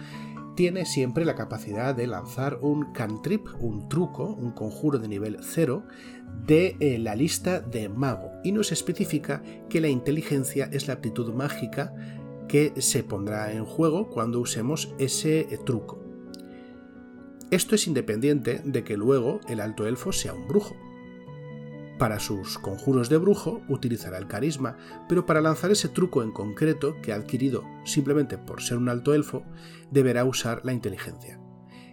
tiene 0.55 0.85
siempre 0.85 1.25
la 1.25 1.35
capacidad 1.35 1.95
de 1.95 2.07
lanzar 2.07 2.59
un 2.61 2.91
cantrip, 2.93 3.47
un 3.59 3.87
truco, 3.89 4.33
un 4.33 4.51
conjuro 4.51 4.99
de 4.99 5.07
nivel 5.07 5.37
0 5.41 5.83
de 6.45 6.77
eh, 6.79 6.97
la 6.97 7.15
lista 7.15 7.59
de 7.59 7.89
mago 7.89 8.31
y 8.43 8.51
nos 8.51 8.71
especifica 8.71 9.43
que 9.69 9.81
la 9.81 9.89
inteligencia 9.89 10.69
es 10.71 10.87
la 10.87 10.95
aptitud 10.95 11.33
mágica 11.33 11.93
que 12.47 12.73
se 12.81 13.03
pondrá 13.03 13.53
en 13.53 13.65
juego 13.65 14.09
cuando 14.09 14.39
usemos 14.39 14.93
ese 14.99 15.41
eh, 15.41 15.59
truco. 15.65 16.03
Esto 17.49 17.75
es 17.75 17.87
independiente 17.87 18.61
de 18.63 18.83
que 18.83 18.97
luego 18.97 19.41
el 19.49 19.59
alto 19.59 19.85
elfo 19.85 20.11
sea 20.11 20.33
un 20.33 20.47
brujo. 20.47 20.75
Para 22.01 22.19
sus 22.19 22.57
conjuros 22.57 23.09
de 23.09 23.17
brujo 23.17 23.61
utilizará 23.69 24.17
el 24.17 24.27
carisma, 24.27 24.75
pero 25.07 25.27
para 25.27 25.39
lanzar 25.39 25.69
ese 25.69 25.87
truco 25.87 26.23
en 26.23 26.31
concreto 26.31 26.99
que 26.99 27.13
ha 27.13 27.15
adquirido 27.15 27.63
simplemente 27.85 28.39
por 28.39 28.63
ser 28.63 28.79
un 28.79 28.89
alto 28.89 29.13
elfo, 29.13 29.45
deberá 29.91 30.25
usar 30.25 30.65
la 30.65 30.73
inteligencia. 30.73 31.39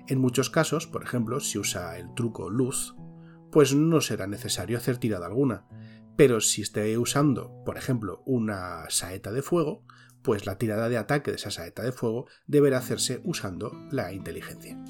En 0.06 0.18
muchos 0.18 0.48
casos, 0.48 0.86
por 0.86 1.02
ejemplo, 1.02 1.40
si 1.40 1.58
usa 1.58 1.98
el 1.98 2.14
truco 2.14 2.48
luz, 2.48 2.96
pues 3.52 3.74
no 3.74 4.00
será 4.00 4.26
necesario 4.26 4.78
hacer 4.78 4.96
tirada 4.96 5.26
alguna, 5.26 5.66
pero 6.16 6.40
si 6.40 6.62
esté 6.62 6.96
usando, 6.96 7.62
por 7.66 7.76
ejemplo, 7.76 8.22
una 8.24 8.88
saeta 8.88 9.30
de 9.30 9.42
fuego, 9.42 9.84
pues 10.22 10.46
la 10.46 10.56
tirada 10.56 10.88
de 10.88 10.96
ataque 10.96 11.32
de 11.32 11.36
esa 11.36 11.50
saeta 11.50 11.82
de 11.82 11.92
fuego 11.92 12.28
deberá 12.46 12.78
hacerse 12.78 13.20
usando 13.24 13.72
la 13.90 14.14
inteligencia. 14.14 14.82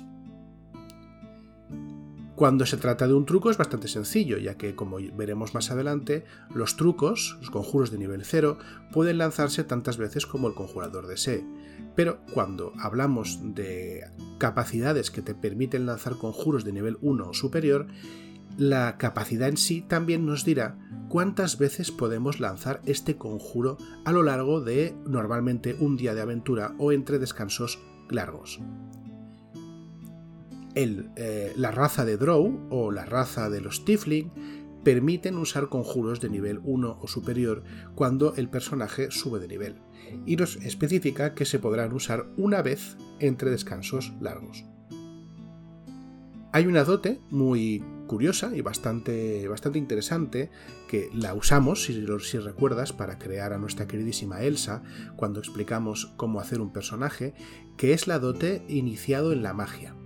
Cuando 2.38 2.66
se 2.66 2.76
trata 2.76 3.08
de 3.08 3.14
un 3.14 3.26
truco 3.26 3.50
es 3.50 3.56
bastante 3.56 3.88
sencillo, 3.88 4.38
ya 4.38 4.56
que, 4.56 4.76
como 4.76 4.98
veremos 5.16 5.54
más 5.54 5.72
adelante, 5.72 6.24
los 6.54 6.76
trucos, 6.76 7.36
los 7.40 7.50
conjuros 7.50 7.90
de 7.90 7.98
nivel 7.98 8.24
0, 8.24 8.58
pueden 8.92 9.18
lanzarse 9.18 9.64
tantas 9.64 9.96
veces 9.96 10.24
como 10.24 10.46
el 10.46 10.54
conjurador 10.54 11.08
desee. 11.08 11.44
Pero 11.96 12.20
cuando 12.32 12.72
hablamos 12.78 13.40
de 13.42 14.04
capacidades 14.38 15.10
que 15.10 15.20
te 15.20 15.34
permiten 15.34 15.84
lanzar 15.84 16.14
conjuros 16.16 16.64
de 16.64 16.72
nivel 16.74 16.96
1 17.00 17.28
o 17.28 17.34
superior, 17.34 17.88
la 18.56 18.98
capacidad 18.98 19.48
en 19.48 19.56
sí 19.56 19.80
también 19.80 20.24
nos 20.24 20.44
dirá 20.44 20.78
cuántas 21.08 21.58
veces 21.58 21.90
podemos 21.90 22.38
lanzar 22.38 22.80
este 22.86 23.16
conjuro 23.16 23.78
a 24.04 24.12
lo 24.12 24.22
largo 24.22 24.60
de 24.60 24.94
normalmente 25.08 25.74
un 25.80 25.96
día 25.96 26.14
de 26.14 26.20
aventura 26.20 26.76
o 26.78 26.92
entre 26.92 27.18
descansos 27.18 27.80
largos. 28.08 28.60
Eh, 30.80 31.54
la 31.56 31.72
raza 31.72 32.04
de 32.04 32.16
Drow 32.16 32.68
o 32.70 32.92
la 32.92 33.04
raza 33.04 33.50
de 33.50 33.60
los 33.60 33.84
Tifling 33.84 34.30
permiten 34.84 35.36
usar 35.36 35.68
conjuros 35.68 36.20
de 36.20 36.30
nivel 36.30 36.60
1 36.62 36.98
o 37.02 37.08
superior 37.08 37.64
cuando 37.96 38.36
el 38.36 38.48
personaje 38.48 39.10
sube 39.10 39.40
de 39.40 39.48
nivel, 39.48 39.82
y 40.24 40.36
nos 40.36 40.54
especifica 40.56 41.34
que 41.34 41.46
se 41.46 41.58
podrán 41.58 41.92
usar 41.92 42.26
una 42.36 42.62
vez 42.62 42.96
entre 43.18 43.50
descansos 43.50 44.12
largos. 44.20 44.66
Hay 46.52 46.66
una 46.66 46.84
dote 46.84 47.20
muy 47.28 47.82
curiosa 48.06 48.54
y 48.54 48.60
bastante, 48.60 49.48
interesante 49.74 50.48
que 50.88 51.10
la 51.12 51.34
usamos, 51.34 51.82
si, 51.82 52.06
si 52.20 52.38
recuerdas, 52.38 52.92
para 52.92 53.18
crear 53.18 53.52
a 53.52 53.58
nuestra 53.58 53.88
queridísima 53.88 54.42
Elsa 54.42 54.84
cuando 55.16 55.40
explicamos 55.40 56.14
cómo 56.16 56.38
hacer 56.38 56.60
un 56.60 56.72
personaje, 56.72 57.34
que 57.76 57.94
es 57.94 58.06
la 58.06 58.20
dote 58.20 58.64
iniciado 58.68 59.32
en 59.32 59.42
la 59.42 59.54
magia. 59.54 59.96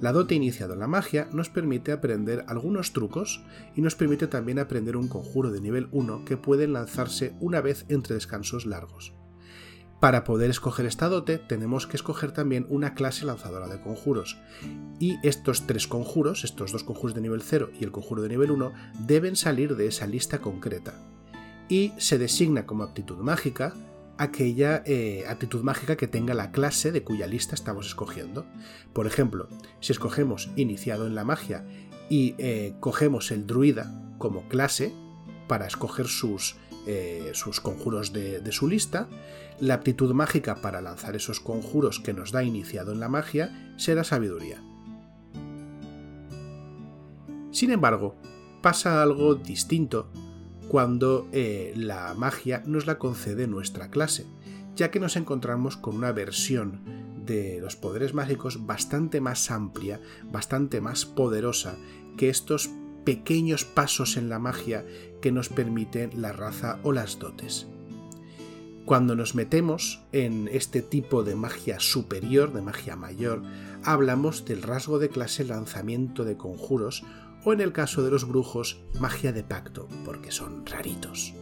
La 0.00 0.12
dote 0.12 0.36
iniciado 0.36 0.74
en 0.74 0.80
la 0.80 0.86
magia 0.86 1.28
nos 1.32 1.50
permite 1.50 1.90
aprender 1.90 2.44
algunos 2.46 2.92
trucos 2.92 3.42
y 3.74 3.80
nos 3.80 3.96
permite 3.96 4.28
también 4.28 4.60
aprender 4.60 4.96
un 4.96 5.08
conjuro 5.08 5.50
de 5.50 5.60
nivel 5.60 5.88
1 5.90 6.24
que 6.24 6.36
puede 6.36 6.68
lanzarse 6.68 7.34
una 7.40 7.60
vez 7.60 7.84
entre 7.88 8.14
descansos 8.14 8.64
largos. 8.64 9.12
Para 10.00 10.22
poder 10.22 10.50
escoger 10.50 10.86
esta 10.86 11.08
dote 11.08 11.38
tenemos 11.38 11.88
que 11.88 11.96
escoger 11.96 12.30
también 12.30 12.66
una 12.68 12.94
clase 12.94 13.26
lanzadora 13.26 13.66
de 13.66 13.80
conjuros. 13.80 14.38
Y 15.00 15.16
estos 15.26 15.66
tres 15.66 15.88
conjuros, 15.88 16.44
estos 16.44 16.70
dos 16.70 16.84
conjuros 16.84 17.16
de 17.16 17.20
nivel 17.20 17.42
0 17.42 17.70
y 17.80 17.82
el 17.82 17.90
conjuro 17.90 18.22
de 18.22 18.28
nivel 18.28 18.52
1, 18.52 18.72
deben 19.00 19.34
salir 19.34 19.74
de 19.74 19.88
esa 19.88 20.06
lista 20.06 20.38
concreta. 20.38 20.94
Y 21.68 21.92
se 21.98 22.18
designa 22.18 22.66
como 22.66 22.84
aptitud 22.84 23.18
mágica 23.18 23.74
aquella 24.18 24.82
eh, 24.84 25.24
actitud 25.28 25.62
mágica 25.62 25.96
que 25.96 26.08
tenga 26.08 26.34
la 26.34 26.50
clase 26.50 26.92
de 26.92 27.02
cuya 27.02 27.26
lista 27.26 27.54
estamos 27.54 27.86
escogiendo. 27.86 28.44
Por 28.92 29.06
ejemplo, 29.06 29.48
si 29.80 29.92
escogemos 29.92 30.50
iniciado 30.56 31.06
en 31.06 31.14
la 31.14 31.24
magia 31.24 31.64
y 32.10 32.34
eh, 32.38 32.74
cogemos 32.80 33.30
el 33.30 33.46
druida 33.46 33.90
como 34.18 34.48
clase 34.48 34.92
para 35.46 35.66
escoger 35.66 36.08
sus, 36.08 36.56
eh, 36.86 37.30
sus 37.32 37.60
conjuros 37.60 38.12
de, 38.12 38.40
de, 38.40 38.52
su 38.52 38.68
lista, 38.68 39.08
la 39.60 39.74
aptitud 39.74 40.12
mágica 40.12 40.56
para 40.56 40.80
lanzar 40.80 41.16
esos 41.16 41.40
conjuros 41.40 42.00
que 42.00 42.12
nos 42.12 42.32
da 42.32 42.42
iniciado 42.42 42.92
en 42.92 43.00
la 43.00 43.08
magia 43.08 43.72
será 43.76 44.04
sabiduría. 44.04 44.62
Sin 47.52 47.70
embargo, 47.70 48.16
pasa 48.62 49.02
algo 49.02 49.36
distinto 49.36 50.10
cuando 50.68 51.28
eh, 51.32 51.72
la 51.76 52.14
magia 52.14 52.62
nos 52.66 52.86
la 52.86 52.98
concede 52.98 53.46
nuestra 53.46 53.90
clase, 53.90 54.26
ya 54.76 54.90
que 54.90 55.00
nos 55.00 55.16
encontramos 55.16 55.76
con 55.76 55.96
una 55.96 56.12
versión 56.12 56.80
de 57.24 57.58
los 57.60 57.76
poderes 57.76 58.14
mágicos 58.14 58.66
bastante 58.66 59.20
más 59.20 59.50
amplia, 59.50 60.00
bastante 60.30 60.80
más 60.80 61.04
poderosa 61.04 61.76
que 62.16 62.28
estos 62.28 62.70
pequeños 63.04 63.64
pasos 63.64 64.16
en 64.16 64.28
la 64.28 64.38
magia 64.38 64.84
que 65.22 65.32
nos 65.32 65.48
permiten 65.48 66.20
la 66.20 66.32
raza 66.32 66.78
o 66.82 66.92
las 66.92 67.18
dotes. 67.18 67.66
Cuando 68.84 69.14
nos 69.14 69.34
metemos 69.34 70.02
en 70.12 70.48
este 70.50 70.80
tipo 70.80 71.22
de 71.22 71.34
magia 71.34 71.78
superior, 71.78 72.52
de 72.54 72.62
magia 72.62 72.96
mayor, 72.96 73.42
hablamos 73.84 74.46
del 74.46 74.62
rasgo 74.62 74.98
de 74.98 75.10
clase 75.10 75.44
lanzamiento 75.44 76.24
de 76.24 76.38
conjuros 76.38 77.04
o 77.44 77.52
en 77.52 77.60
el 77.60 77.72
caso 77.72 78.02
de 78.02 78.10
los 78.10 78.26
brujos, 78.26 78.82
magia 79.00 79.32
de 79.32 79.42
pacto, 79.42 79.88
porque 80.04 80.30
son 80.30 80.66
raritos. 80.66 81.34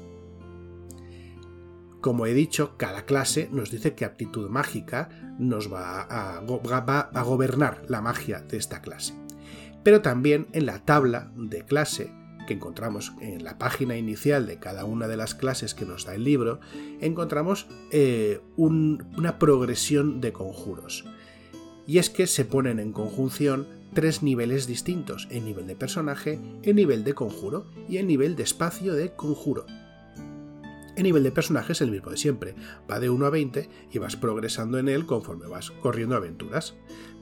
Como 2.00 2.26
he 2.26 2.34
dicho, 2.34 2.76
cada 2.76 3.04
clase 3.04 3.48
nos 3.50 3.70
dice 3.70 3.94
qué 3.94 4.04
aptitud 4.04 4.48
mágica 4.48 5.08
nos 5.38 5.72
va 5.72 6.02
a, 6.02 6.40
gobernar 7.22 7.82
la 7.88 8.00
magia 8.00 8.40
de 8.40 8.58
esta 8.58 8.80
clase. 8.80 9.14
Pero 9.82 10.02
también 10.02 10.46
en 10.52 10.66
la 10.66 10.84
tabla 10.84 11.32
de 11.34 11.64
clase 11.64 12.12
que 12.46 12.54
encontramos 12.54 13.12
en 13.20 13.44
la 13.44 13.58
página 13.58 13.96
inicial 13.96 14.46
de 14.46 14.58
cada 14.58 14.84
una 14.84 15.08
de 15.08 15.16
las 15.16 15.34
clases 15.34 15.74
que 15.74 15.84
nos 15.84 16.04
da 16.04 16.14
el 16.14 16.24
libro, 16.24 16.60
encontramos 17.00 17.66
eh, 17.90 18.40
una 18.56 19.38
progresión 19.38 20.20
de 20.20 20.32
conjuros. 20.32 21.04
Y 21.86 21.98
es 21.98 22.08
que 22.08 22.26
se 22.26 22.44
ponen 22.44 22.78
en 22.78 22.92
conjunción 22.92 23.66
tres 23.94 24.22
niveles 24.22 24.66
distintos, 24.66 25.28
el 25.30 25.44
nivel 25.44 25.66
de 25.66 25.76
personaje, 25.76 26.40
el 26.62 26.76
nivel 26.76 27.04
de 27.04 27.14
conjuro 27.14 27.66
y 27.88 27.98
el 27.98 28.06
nivel 28.06 28.36
de 28.36 28.42
espacio 28.42 28.94
de 28.94 29.14
conjuro. 29.14 29.66
El 30.96 31.02
nivel 31.02 31.22
de 31.22 31.30
personaje 31.30 31.72
es 31.72 31.80
el 31.80 31.90
mismo 31.90 32.10
de 32.10 32.16
siempre, 32.16 32.54
va 32.90 33.00
de 33.00 33.10
1 33.10 33.26
a 33.26 33.30
20 33.30 33.68
y 33.92 33.98
vas 33.98 34.16
progresando 34.16 34.78
en 34.78 34.88
él 34.88 35.04
conforme 35.04 35.46
vas 35.46 35.70
corriendo 35.70 36.16
aventuras. 36.16 36.74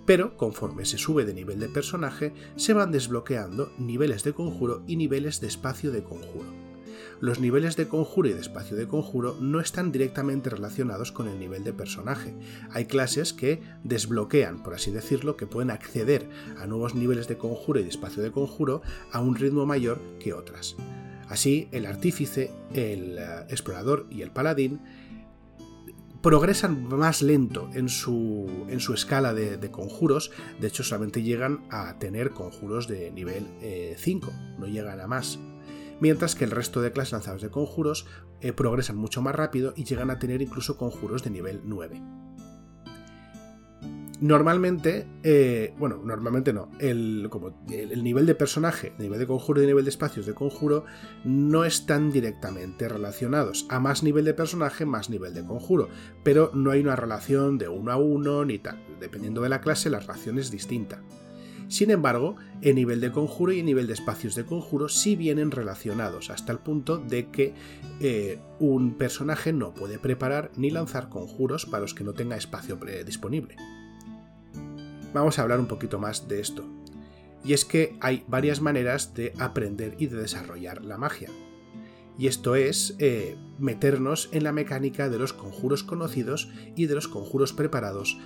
Pero 0.06 0.37
conforme 0.37 0.85
se 0.85 0.99
sube 0.99 1.25
de 1.25 1.35
nivel 1.35 1.59
de 1.59 1.68
personaje, 1.68 2.35
se 2.56 2.73
van 2.73 2.92
desbloqueando 2.92 3.73
niveles 3.78 4.23
de 4.23 4.33
conjuro 4.33 4.83
y 4.87 4.97
niveles 4.97 5.40
de 5.40 5.49
espacio 5.49 5.90
de 5.90 6.04
conjuro 6.04 6.63
los 7.25 7.40
niveles 7.40 7.75
de 7.76 7.88
conjuro 7.88 8.28
y 8.28 8.35
de 8.35 8.40
espacio 8.40 8.76
de 8.76 8.87
conjuro 8.87 9.35
no 9.40 9.59
están 9.59 9.93
directamente 9.93 10.50
relacionados 10.50 11.11
con 11.11 11.26
el 11.26 11.38
nivel 11.38 11.64
de 11.64 11.73
personaje. 11.73 12.35
Hay 12.71 12.85
clases 12.85 13.33
que 13.33 13.62
desbloquean, 13.83 14.62
por 14.62 14.75
así 14.75 14.90
decirlo, 14.90 15.35
que 15.38 15.47
pueden 15.47 15.71
acceder 15.71 16.28
a 16.59 16.66
nuevos 16.66 16.95
niveles 16.95 17.26
de 17.26 17.38
conjuro 17.38 17.81
y 17.81 17.85
de 17.85 17.88
espacio 17.88 18.23
de 18.23 18.31
conjuro 18.31 18.83
a 19.11 19.23
un 19.23 19.37
ritmo 19.37 19.64
mayor 19.64 20.02
que 20.21 20.35
otras. 20.35 20.76
Así, 21.26 21.66
el 21.73 21.87
artífice, 21.87 22.52
el 22.75 23.16
eh, 23.16 23.47
explorador 23.49 24.07
y 24.11 24.21
el 24.21 24.31
paladín 24.31 24.83
progresan 26.21 26.85
más 26.85 27.23
lento 27.23 27.71
en 27.73 27.88
su, 27.88 28.66
en 28.69 28.81
su 28.81 28.93
escala 28.93 29.33
de, 29.33 29.71
conjuros, 29.71 30.31
de 30.61 30.69
hecho 30.69 30.83
solamente 30.83 31.23
llegan 31.23 31.64
a 31.71 31.99
tener 31.99 32.33
conjuros 32.33 32.87
de 32.87 33.11
nivel 33.11 33.47
5, 33.97 34.31
eh, 34.31 34.57
no 34.59 34.66
llegan 34.66 35.00
a 35.00 35.07
más 35.07 35.38
mientras 36.05 36.35
que 36.35 36.45
el 36.45 36.51
resto 36.51 36.83
de 36.83 36.93
clases 36.93 37.13
lanzadas 37.13 37.41
de 37.41 37.49
conjuros 37.49 38.07
eh, 38.43 38.53
progresan 38.53 38.95
mucho 38.95 39.23
más 39.23 39.35
rápido 39.35 39.73
y 39.75 39.85
llegan 39.85 40.11
a 40.11 40.19
tener 40.19 40.43
incluso 40.43 40.77
conjuros 40.77 41.25
de 41.25 41.31
nivel 41.31 41.63
9. 41.65 42.03
Normalmente, 44.21 45.07
eh, 45.23 45.73
bueno, 45.79 46.03
normalmente 46.05 46.53
no, 46.53 46.71
el, 46.79 47.29
como 47.31 47.65
el, 47.71 48.05
nivel 48.05 48.27
de 48.27 48.35
personaje, 48.35 48.93
el 48.99 49.05
nivel 49.05 49.19
de 49.19 49.27
conjuro 49.27 49.63
y 49.63 49.65
el 49.65 49.71
nivel 49.71 49.85
de 49.85 49.91
espacios 49.91 50.27
de 50.27 50.35
conjuro 50.35 50.85
no 51.25 51.65
están 51.65 52.13
directamente 52.13 52.87
relacionados. 52.87 53.65
A 53.71 53.81
más 53.81 54.03
nivel 54.03 54.27
de 54.27 54.35
personaje, 54.35 54.85
más 54.85 55.09
nivel 55.09 55.33
de 55.33 55.47
conjuro, 55.47 55.89
pero 56.23 56.51
no 56.53 56.71
hay 56.71 56.81
una 56.81 56.97
relación 56.97 57.57
de 57.57 57.69
uno 57.69 57.91
a 57.91 57.97
uno 57.97 58.45
ni 58.45 58.59
tal. 58.59 58.79
Dependiendo 59.01 59.41
de 59.41 59.49
la 59.49 59.63
clase, 59.63 59.89
la 59.89 60.01
relación 60.01 60.39
es 60.39 60.51
distinta. 60.51 61.01
Sin 61.75 61.90
embargo, 61.90 62.37
el 62.62 62.76
nivel 62.76 63.00
de 63.00 63.11
conjuro 63.11 63.50
y 63.50 63.59
el 63.59 63.66
nivel 63.66 63.88
de 63.88 63.95
espacios 63.95 64.37
de 64.37 64.45
conjuro 64.45 64.88
sí 64.88 65.16
vienen 65.16 65.50
relacionados, 65.50 66.31
hasta 66.31 66.52
el 66.52 66.61
punto 66.61 66.99
de 66.99 67.31
que 67.31 67.52
eh, 67.99 68.38
un 68.61 68.95
personaje 68.95 69.52
no 69.52 69.75
puede 69.75 69.99
preparar 69.99 70.52
ni 70.54 70.71
lanzar 70.71 71.09
conjuros 71.09 71.66
para 71.66 71.81
los 71.81 71.93
que 71.93 72.04
no 72.04 72.12
tenga 72.12 72.37
espacio 72.37 72.78
disponible. 73.04 73.57
Vamos 75.12 75.37
a 75.37 75.43
hablar 75.43 75.59
un 75.59 75.66
poquito 75.66 75.99
más 75.99 76.28
de 76.28 76.38
esto. 76.38 76.64
Y 77.45 77.54
es 77.54 77.64
que 77.64 77.97
hay 78.00 78.23
varias 78.28 78.61
maneras 78.61 79.12
de 79.14 79.33
aprender 79.40 79.97
y 79.99 80.07
de 80.07 80.19
desarrollar 80.19 80.85
la 80.85 80.97
magia. 80.97 81.31
Y 82.16 82.28
esto 82.28 82.54
es 82.54 82.95
eh, 83.00 83.37
meternos 83.59 84.28
en 84.31 84.45
la 84.45 84.52
mecánica 84.52 85.09
de 85.09 85.19
los 85.19 85.33
conjuros 85.33 85.83
conocidos 85.83 86.52
y 86.76 86.87
de 86.87 86.95
los 86.95 87.09
conjuros 87.09 87.52
preparados 87.52 88.16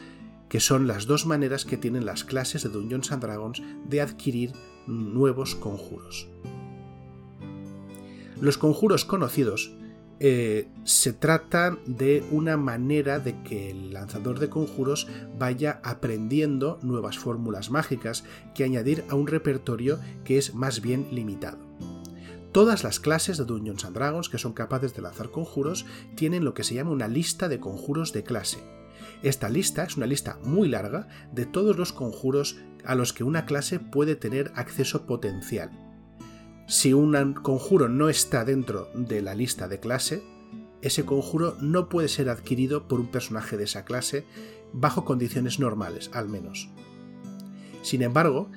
que 0.48 0.60
son 0.60 0.86
las 0.86 1.06
dos 1.06 1.26
maneras 1.26 1.64
que 1.64 1.76
tienen 1.76 2.06
las 2.06 2.24
clases 2.24 2.62
de 2.62 2.70
Dungeons 2.70 3.12
and 3.12 3.22
Dragons 3.22 3.62
de 3.88 4.00
adquirir 4.00 4.52
nuevos 4.86 5.54
conjuros. 5.54 6.28
Los 8.40 8.56
conjuros 8.56 9.04
conocidos 9.04 9.72
eh, 10.20 10.68
se 10.84 11.12
tratan 11.12 11.78
de 11.86 12.24
una 12.32 12.56
manera 12.56 13.20
de 13.20 13.40
que 13.42 13.70
el 13.70 13.92
lanzador 13.92 14.40
de 14.40 14.48
conjuros 14.48 15.06
vaya 15.38 15.80
aprendiendo 15.84 16.78
nuevas 16.82 17.18
fórmulas 17.18 17.70
mágicas 17.70 18.24
que 18.54 18.64
añadir 18.64 19.04
a 19.08 19.14
un 19.14 19.28
repertorio 19.28 20.00
que 20.24 20.38
es 20.38 20.54
más 20.54 20.80
bien 20.80 21.06
limitado. 21.12 21.58
Todas 22.52 22.82
las 22.82 22.98
clases 22.98 23.36
de 23.38 23.44
Dungeons 23.44 23.84
and 23.84 23.94
Dragons 23.94 24.28
que 24.28 24.38
son 24.38 24.54
capaces 24.54 24.94
de 24.94 25.02
lanzar 25.02 25.30
conjuros 25.30 25.86
tienen 26.16 26.44
lo 26.44 26.54
que 26.54 26.64
se 26.64 26.74
llama 26.74 26.90
una 26.90 27.06
lista 27.06 27.48
de 27.48 27.60
conjuros 27.60 28.12
de 28.12 28.24
clase, 28.24 28.58
esta 29.22 29.48
lista 29.48 29.84
es 29.84 29.96
una 29.96 30.06
lista 30.06 30.38
muy 30.44 30.68
larga 30.68 31.08
de 31.32 31.46
todos 31.46 31.76
los 31.76 31.92
conjuros 31.92 32.58
a 32.84 32.94
los 32.94 33.12
que 33.12 33.24
una 33.24 33.46
clase 33.46 33.80
puede 33.80 34.16
tener 34.16 34.52
acceso 34.54 35.06
potencial. 35.06 35.70
Si 36.66 36.92
un 36.92 37.34
conjuro 37.34 37.88
no 37.88 38.08
está 38.08 38.44
dentro 38.44 38.88
de 38.94 39.22
la 39.22 39.34
lista 39.34 39.68
de 39.68 39.80
clase, 39.80 40.22
ese 40.82 41.04
conjuro 41.04 41.56
no 41.60 41.88
puede 41.88 42.08
ser 42.08 42.28
adquirido 42.28 42.86
por 42.86 43.00
un 43.00 43.08
personaje 43.08 43.56
de 43.56 43.64
esa 43.64 43.84
clase 43.84 44.26
bajo 44.72 45.04
condiciones 45.04 45.58
normales, 45.58 46.10
al 46.12 46.28
menos. 46.28 46.68
Sin 47.82 48.02
embargo, 48.02 48.50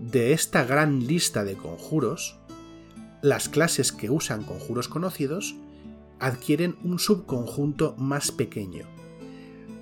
de 0.00 0.32
esta 0.32 0.64
gran 0.64 1.06
lista 1.06 1.44
de 1.44 1.56
conjuros, 1.56 2.38
las 3.22 3.48
clases 3.48 3.92
que 3.92 4.10
usan 4.10 4.42
conjuros 4.42 4.88
conocidos 4.88 5.54
adquieren 6.18 6.76
un 6.82 6.98
subconjunto 6.98 7.94
más 7.98 8.32
pequeño, 8.32 8.86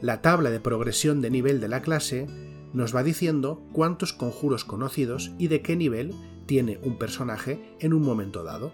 la 0.01 0.23
tabla 0.23 0.51
de 0.51 0.61
progresión 0.61 1.21
de 1.21 1.31
nivel 1.31 1.61
de 1.61 1.69
la 1.69 1.83
clase 1.83 2.27
nos 2.73 2.95
va 2.95 3.03
diciendo 3.03 3.63
cuántos 3.73 4.13
conjuros 4.13 4.65
conocidos 4.65 5.33
y 5.39 5.49
de 5.49 5.63
qué 5.63 5.77
nivel 5.77 6.15
tiene 6.47 6.79
un 6.83 6.99
personaje 6.99 7.77
en 7.81 7.93
un 7.93 8.03
momento 8.03 8.43
dado. 8.45 8.73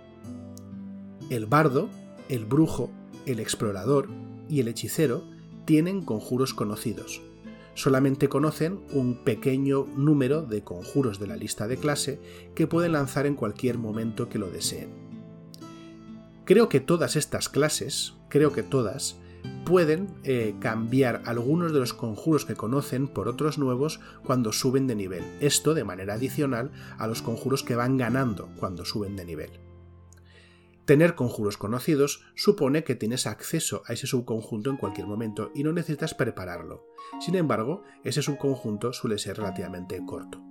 El 1.31 1.47
bardo, 1.47 1.89
el 2.29 2.45
brujo, 2.45 2.91
el 3.27 3.41
explorador 3.41 4.09
y 4.49 4.61
el 4.61 4.69
hechicero 4.69 5.25
tienen 5.65 6.05
conjuros 6.05 6.53
conocidos. 6.53 7.23
Solamente 7.75 8.29
conocen 8.29 8.81
un 8.93 9.25
pequeño 9.25 9.87
número 9.97 10.43
de 10.43 10.63
conjuros 10.63 11.19
de 11.19 11.27
la 11.27 11.37
lista 11.37 11.67
de 11.67 11.77
clase 11.77 12.21
que 12.55 12.67
pueden 12.67 12.93
lanzar 12.93 13.27
en 13.27 13.35
cualquier 13.35 13.79
momento 13.79 14.29
que 14.29 14.39
lo 14.39 14.51
deseen. 14.51 14.91
Creo 16.45 16.69
que 16.69 16.81
todas 16.81 17.17
estas 17.17 17.49
clases, 17.49 18.15
creo 18.29 18.53
que 18.53 18.63
todas, 18.63 19.17
pueden 19.65 20.09
eh, 20.25 20.55
cambiar 20.61 21.23
algunos 21.25 21.73
de 21.73 21.81
los 21.81 21.95
conjuros 21.95 22.45
que 22.45 22.55
conocen 22.55 23.09
por 23.09 23.29
otros 23.29 23.59
nuevos 23.59 24.01
cuando 24.25 24.53
suben 24.53 24.87
de 24.87 24.95
nivel. 24.95 25.25
Esto 25.41 25.75
de 25.75 25.85
manera 25.85 26.15
adicional 26.15 26.71
a 26.99 27.07
los 27.07 27.23
conjuros 27.23 27.63
que 27.63 27.77
van 27.77 27.97
ganando 27.97 28.49
cuando 28.59 28.85
suben 28.85 29.17
de 29.17 29.25
nivel. 29.25 29.51
Tener 30.85 31.15
conjuros 31.15 31.57
conocidos 31.57 32.25
supone 32.35 32.85
que 32.85 32.95
tienes 32.95 33.27
acceso 33.27 33.83
a 33.87 33.95
ese 33.95 34.07
subconjunto 34.07 34.69
en 34.69 34.77
cualquier 34.77 35.07
momento 35.07 35.51
y 35.55 35.65
no 35.65 35.73
necesitas 35.73 36.13
prepararlo. 36.13 36.85
Sin 37.21 37.37
embargo, 37.37 37.83
ese 38.05 38.21
subconjunto 38.21 38.93
suele 38.93 39.19
ser 39.19 39.39
relativamente 39.39 40.05
corto. 40.05 40.43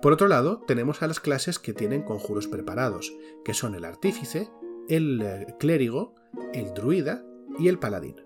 Por 0.00 0.12
otro 0.12 0.28
lado, 0.28 0.60
tenemos 0.66 1.02
a 1.02 1.08
las 1.08 1.20
clases 1.20 1.58
que 1.58 1.72
tienen 1.72 2.02
conjuros 2.02 2.46
preparados, 2.46 3.12
que 3.44 3.54
son 3.54 3.74
el 3.74 3.84
artífice, 3.84 4.50
el 4.88 5.20
eh, 5.22 5.46
clérigo, 5.58 6.14
el 6.52 6.74
druida 6.74 7.24
y 7.58 7.68
el 7.68 7.78
paladín. 7.78 8.16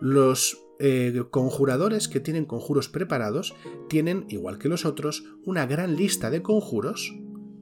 Los 0.00 0.68
eh, 0.80 1.24
conjuradores 1.30 2.08
que 2.08 2.20
tienen 2.20 2.44
conjuros 2.44 2.88
preparados 2.88 3.54
tienen, 3.88 4.26
igual 4.28 4.58
que 4.58 4.68
los 4.68 4.84
otros, 4.84 5.24
una 5.44 5.66
gran 5.66 5.96
lista 5.96 6.30
de 6.30 6.42
conjuros 6.42 7.14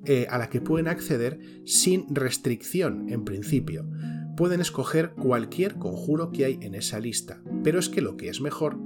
eh, 0.05 0.27
a 0.29 0.39
la 0.39 0.51
que 0.51 0.61
pueden 0.61 0.87
acceder 0.87 1.41
sin 1.65 2.15
restricción 2.15 3.09
en 3.09 3.25
principio. 3.25 3.89
Pueden 4.37 4.61
escoger 4.61 5.13
cualquier 5.13 5.77
conjuro 5.77 6.31
que 6.31 6.45
hay 6.45 6.59
en 6.61 6.75
esa 6.75 7.01
lista, 7.01 7.43
pero 7.65 7.79
es 7.79 7.89
que 7.89 8.03
lo 8.03 8.19
que 8.19 8.29
es 8.29 8.43
mejor, 8.43 8.79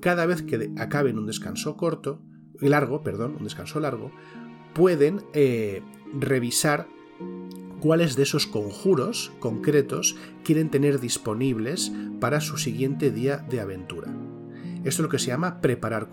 cada 0.00 0.24
vez 0.24 0.40
que 0.40 0.72
acaben 0.78 1.18
un 1.18 1.26
descanso 1.26 1.76
corto, 1.76 2.22
largo, 2.58 3.02
perdón, 3.02 3.36
un 3.36 3.44
descanso 3.44 3.78
largo, 3.78 4.10
pueden 4.74 5.20
revisar 6.18 6.88
cuáles 7.80 8.16
de 8.16 8.22
esos 8.22 8.46
conjuros 8.46 9.32
concretos 9.38 10.16
quieren 10.44 10.70
tener 10.70 11.00
disponibles 11.00 11.92
para 12.20 12.40
su 12.40 12.58
siguiente 12.58 13.10
día 13.10 13.38
de 13.38 13.60
aventura. 13.60 14.12
Esto 14.78 15.02
es 15.02 15.06
lo 15.06 15.08
que 15.08 15.18
se 15.18 15.28
llama 15.28 15.60
preparar 15.60 16.08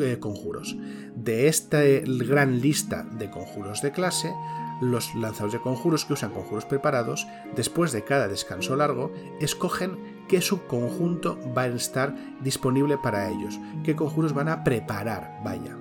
eh, 0.00 0.18
conjuros. 0.20 0.76
De 1.14 1.48
esta 1.48 1.80
gran 1.82 2.60
lista 2.60 3.04
de 3.04 3.30
conjuros 3.30 3.80
de 3.80 3.92
clase, 3.92 4.34
los 4.82 5.14
lanzadores 5.14 5.54
de 5.54 5.60
conjuros 5.60 6.04
que 6.04 6.12
usan 6.12 6.32
conjuros 6.32 6.66
preparados, 6.66 7.26
después 7.54 7.92
de 7.92 8.04
cada 8.04 8.28
descanso 8.28 8.76
largo, 8.76 9.12
escogen 9.40 9.96
qué 10.28 10.42
subconjunto 10.42 11.38
va 11.56 11.62
a 11.62 11.68
estar 11.68 12.14
disponible 12.42 12.98
para 12.98 13.30
ellos, 13.30 13.58
qué 13.82 13.96
conjuros 13.96 14.34
van 14.34 14.48
a 14.48 14.62
preparar, 14.62 15.40
vaya. 15.42 15.78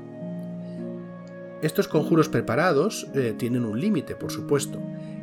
Estos 1.66 1.88
conjuros 1.88 2.30
preparados 2.30 3.08
eh, 3.16 3.34
tienen 3.36 3.66
un 3.66 3.82
límite, 3.82 4.16
por 4.16 4.32
supuesto. 4.32 4.80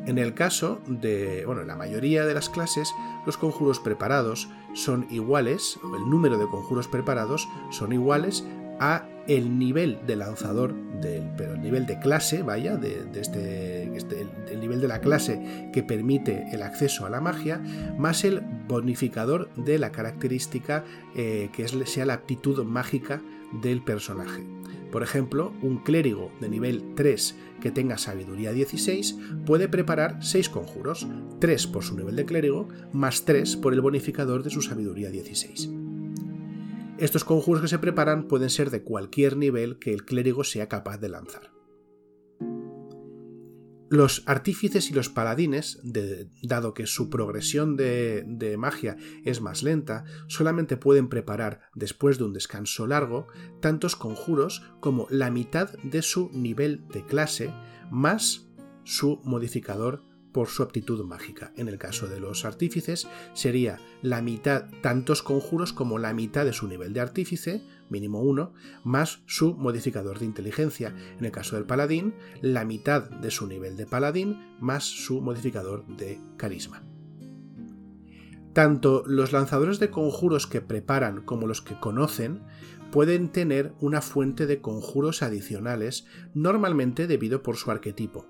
En 0.06 0.18
el 0.18 0.34
caso 0.34 0.80
de, 0.88 1.44
bueno, 1.46 1.60
en 1.60 1.68
la 1.68 1.76
mayoría 1.76 2.26
de 2.26 2.34
las 2.34 2.48
clases, 2.48 2.92
los 3.24 3.36
conjuros 3.36 3.78
preparados 3.78 4.48
son 4.74 5.06
iguales, 5.08 5.78
o 5.84 5.94
el 5.94 6.10
número 6.10 6.38
de 6.38 6.48
conjuros 6.48 6.88
preparados 6.88 7.48
son 7.70 7.92
iguales 7.92 8.44
a 8.80 9.06
el 9.28 9.56
nivel 9.56 10.00
de 10.04 10.16
lanzador 10.16 10.74
del, 11.00 11.30
pero 11.36 11.54
el 11.54 11.62
nivel 11.62 11.86
de 11.86 12.00
clase, 12.00 12.42
vaya, 12.42 12.76
de, 12.76 13.06
este, 13.14 13.96
este 13.96 14.26
el, 14.50 14.58
nivel 14.58 14.80
de 14.80 14.88
la 14.88 15.00
clase 15.00 15.70
que 15.72 15.84
permite 15.84 16.48
el 16.50 16.64
acceso 16.64 17.06
a 17.06 17.10
la 17.10 17.20
magia, 17.20 17.62
más 17.96 18.24
el 18.24 18.40
bonificador 18.66 19.48
de 19.54 19.78
la 19.78 19.92
característica 19.92 20.82
eh, 21.14 21.50
que 21.52 21.62
es, 21.62 21.76
sea 21.84 22.04
la 22.04 22.14
aptitud 22.14 22.64
mágica 22.64 23.22
del 23.62 23.80
personaje. 23.84 24.42
Por 24.92 25.02
ejemplo, 25.02 25.54
un 25.62 25.78
clérigo 25.78 26.30
de 26.38 26.50
nivel 26.50 26.94
3 26.94 27.34
que 27.62 27.70
tenga 27.70 27.96
sabiduría 27.96 28.52
16 28.52 29.16
puede 29.46 29.66
preparar 29.66 30.22
6 30.22 30.50
conjuros, 30.50 31.08
3 31.40 31.66
por 31.68 31.82
su 31.82 31.96
nivel 31.96 32.14
de 32.14 32.26
clérigo, 32.26 32.68
más 32.92 33.24
3 33.24 33.56
por 33.56 33.72
el 33.72 33.80
bonificador 33.80 34.42
de 34.42 34.50
su 34.50 34.60
sabiduría 34.60 35.10
16. 35.10 35.70
Estos 36.98 37.24
conjuros 37.24 37.62
que 37.62 37.68
se 37.68 37.78
preparan 37.78 38.28
pueden 38.28 38.50
ser 38.50 38.68
de 38.68 38.82
cualquier 38.82 39.38
nivel 39.38 39.78
que 39.78 39.94
el 39.94 40.04
clérigo 40.04 40.44
sea 40.44 40.68
capaz 40.68 40.98
de 40.98 41.08
lanzar. 41.08 41.61
Los 43.92 44.22
artífices 44.24 44.90
y 44.90 44.94
los 44.94 45.10
paladines, 45.10 45.78
dado 46.42 46.72
que 46.72 46.86
su 46.86 47.10
progresión 47.10 47.76
de, 47.76 48.24
de, 48.26 48.56
magia 48.56 48.96
es 49.22 49.42
más 49.42 49.62
lenta, 49.62 50.04
solamente 50.28 50.78
pueden 50.78 51.10
preparar, 51.10 51.60
después 51.74 52.16
de 52.16 52.24
un 52.24 52.32
descanso 52.32 52.86
largo, 52.86 53.26
tantos 53.60 53.94
conjuros 53.94 54.62
como 54.80 55.06
la 55.10 55.30
mitad 55.30 55.74
de 55.82 56.00
su 56.00 56.30
nivel 56.32 56.88
de 56.88 57.04
clase 57.04 57.52
más 57.90 58.48
su 58.82 59.20
modificador 59.24 60.02
por 60.32 60.48
su 60.48 60.62
aptitud 60.62 61.04
mágica. 61.04 61.52
En 61.56 61.68
el 61.68 61.78
caso 61.78 62.08
de 62.08 62.20
los 62.20 62.44
artífices 62.44 63.06
sería 63.34 63.78
la 64.02 64.22
mitad, 64.22 64.66
tantos 64.80 65.22
conjuros 65.22 65.72
como 65.72 65.98
la 65.98 66.12
mitad 66.14 66.44
de 66.44 66.52
su 66.52 66.66
nivel 66.66 66.92
de 66.92 67.00
artífice, 67.00 67.62
mínimo 67.88 68.20
uno, 68.20 68.54
más 68.84 69.22
su 69.26 69.54
modificador 69.54 70.18
de 70.18 70.26
inteligencia. 70.26 70.94
En 71.18 71.24
el 71.24 71.32
caso 71.32 71.56
del 71.56 71.66
paladín, 71.66 72.14
la 72.40 72.64
mitad 72.64 73.08
de 73.08 73.30
su 73.30 73.46
nivel 73.46 73.76
de 73.76 73.86
paladín 73.86 74.56
más 74.60 74.84
su 74.84 75.20
modificador 75.20 75.86
de 75.96 76.20
carisma. 76.36 76.82
Tanto 78.52 79.02
los 79.06 79.32
lanzadores 79.32 79.78
de 79.78 79.90
conjuros 79.90 80.46
que 80.46 80.60
preparan 80.60 81.22
como 81.22 81.46
los 81.46 81.62
que 81.62 81.78
conocen 81.80 82.42
pueden 82.90 83.30
tener 83.30 83.72
una 83.80 84.02
fuente 84.02 84.46
de 84.46 84.60
conjuros 84.60 85.22
adicionales, 85.22 86.04
normalmente 86.34 87.06
debido 87.06 87.42
por 87.42 87.56
su 87.56 87.70
arquetipo. 87.70 88.26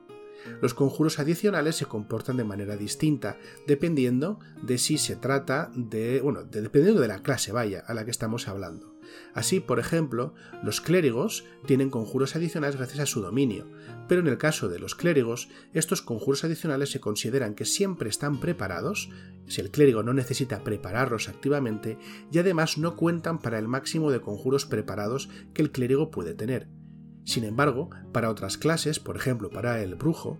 Los 0.60 0.74
conjuros 0.74 1.18
adicionales 1.18 1.76
se 1.76 1.86
comportan 1.86 2.36
de 2.36 2.44
manera 2.44 2.76
distinta, 2.76 3.38
dependiendo 3.66 4.38
de 4.62 4.78
si 4.78 4.98
se 4.98 5.16
trata 5.16 5.70
de. 5.74 6.20
bueno, 6.20 6.44
dependiendo 6.44 7.00
de 7.00 7.08
la 7.08 7.22
clase, 7.22 7.52
vaya, 7.52 7.82
a 7.86 7.94
la 7.94 8.04
que 8.04 8.10
estamos 8.10 8.48
hablando. 8.48 8.92
Así, 9.34 9.60
por 9.60 9.78
ejemplo, 9.78 10.34
los 10.62 10.80
clérigos 10.80 11.44
tienen 11.66 11.90
conjuros 11.90 12.36
adicionales 12.36 12.76
gracias 12.76 13.00
a 13.00 13.06
su 13.06 13.20
dominio, 13.20 13.66
pero 14.08 14.20
en 14.20 14.26
el 14.26 14.38
caso 14.38 14.68
de 14.68 14.78
los 14.78 14.94
clérigos, 14.94 15.48
estos 15.72 16.02
conjuros 16.02 16.44
adicionales 16.44 16.90
se 16.90 17.00
consideran 17.00 17.54
que 17.54 17.64
siempre 17.64 18.08
están 18.08 18.40
preparados, 18.40 19.10
si 19.46 19.60
el 19.60 19.70
clérigo 19.70 20.02
no 20.02 20.14
necesita 20.14 20.64
prepararlos 20.64 21.28
activamente, 21.28 21.98
y 22.30 22.38
además 22.38 22.78
no 22.78 22.96
cuentan 22.96 23.38
para 23.38 23.58
el 23.58 23.68
máximo 23.68 24.10
de 24.10 24.20
conjuros 24.20 24.66
preparados 24.66 25.28
que 25.54 25.62
el 25.62 25.72
clérigo 25.72 26.10
puede 26.10 26.34
tener. 26.34 26.68
Sin 27.24 27.44
embargo, 27.44 27.90
para 28.12 28.30
otras 28.30 28.58
clases, 28.58 28.98
por 28.98 29.16
ejemplo 29.16 29.50
para 29.50 29.80
el 29.80 29.94
brujo, 29.94 30.38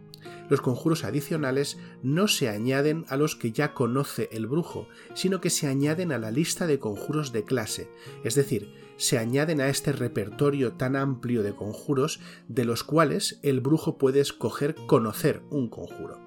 los 0.49 0.61
conjuros 0.61 1.05
adicionales 1.05 1.79
no 2.03 2.29
se 2.29 2.49
añaden 2.49 3.05
a 3.09 3.17
los 3.17 3.37
que 3.37 3.53
ya 3.53 3.73
conoce 3.73 4.29
el 4.33 4.47
brujo, 4.47 4.89
sino 5.15 5.41
que 5.41 5.51
se 5.51 5.67
añaden 5.67 6.13
a 6.13 6.19
la 6.19 6.31
lista 6.31 6.67
de 6.67 6.79
conjuros 6.79 7.33
de 7.33 7.45
clase, 7.45 7.91
es 8.25 8.35
decir, 8.35 8.75
se 8.97 9.19
añaden 9.19 9.61
a 9.61 9.69
este 9.69 9.93
repertorio 9.93 10.75
tan 10.75 10.97
amplio 10.97 11.43
de 11.43 11.55
conjuros 11.55 12.21
de 12.49 12.65
los 12.65 12.85
cuales 12.85 13.41
el 13.43 13.61
brujo 13.61 13.99
puede 13.99 14.21
escoger 14.21 14.75
conocer 14.87 15.43
un 15.51 15.69
conjuro. 15.69 16.21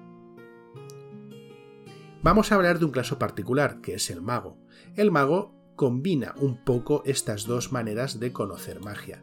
Vamos 2.22 2.50
a 2.50 2.56
hablar 2.56 2.78
de 2.78 2.86
un 2.86 2.90
caso 2.90 3.18
particular, 3.18 3.80
que 3.80 3.94
es 3.94 4.10
el 4.10 4.20
mago. 4.20 4.58
El 4.96 5.12
mago 5.12 5.54
combina 5.76 6.34
un 6.38 6.64
poco 6.64 7.02
estas 7.06 7.46
dos 7.46 7.70
maneras 7.70 8.18
de 8.18 8.32
conocer 8.32 8.80
magia. 8.80 9.22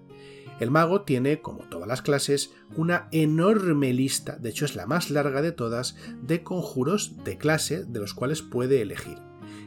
El 0.60 0.72
mago 0.72 1.02
tiene, 1.02 1.42
como 1.42 1.63
todas 1.63 1.88
las 1.88 2.02
clases, 2.02 2.52
una 2.76 3.08
enorme 3.12 3.94
lista, 3.94 4.38
de 4.38 4.50
hecho 4.50 4.66
es 4.66 4.76
la 4.76 4.86
más 4.86 5.10
larga 5.10 5.42
de 5.42 5.52
todas, 5.52 5.96
de 6.22 6.44
conjuros 6.44 7.24
de 7.24 7.38
clase 7.38 7.84
de 7.84 8.00
los 8.00 8.13
cuales 8.13 8.42
puede 8.42 8.82
elegir. 8.82 9.18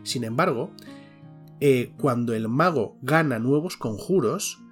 Sin 0.04 0.24
embargo, 0.24 0.70
eh, 1.60 1.92
cuando 1.98 2.34
el 2.34 2.48
mago 2.48 2.96
gana 3.02 3.38
nuevos 3.38 3.76
conjuros, 3.76 4.62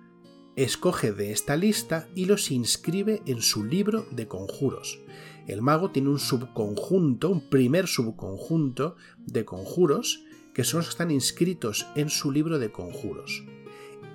escoge 0.57 1.12
de 1.12 1.33
esta 1.33 1.57
lista 1.57 2.09
y 2.14 2.27
los 2.27 2.50
inscribe 2.50 3.22
en 3.27 3.42
su 3.42 3.64
libro 3.64 4.07
de 4.11 4.29
conjuros. 4.29 5.00
El 5.46 5.62
mago 5.62 5.90
tiene 5.90 6.09
un 6.09 6.18
subconjunto, 6.18 7.31
un 7.31 7.48
primer 7.50 7.87
subconjunto 7.87 8.96
de 9.27 9.44
conjuros 9.44 10.24
que 10.55 10.64
son 10.64 10.79
los 10.79 10.87
que 10.87 10.92
están 10.92 11.11
inscritos 11.11 11.87
en 11.96 12.09
su 12.09 12.31
libro 12.31 12.59
de 12.59 12.70
conjuros. 12.70 13.44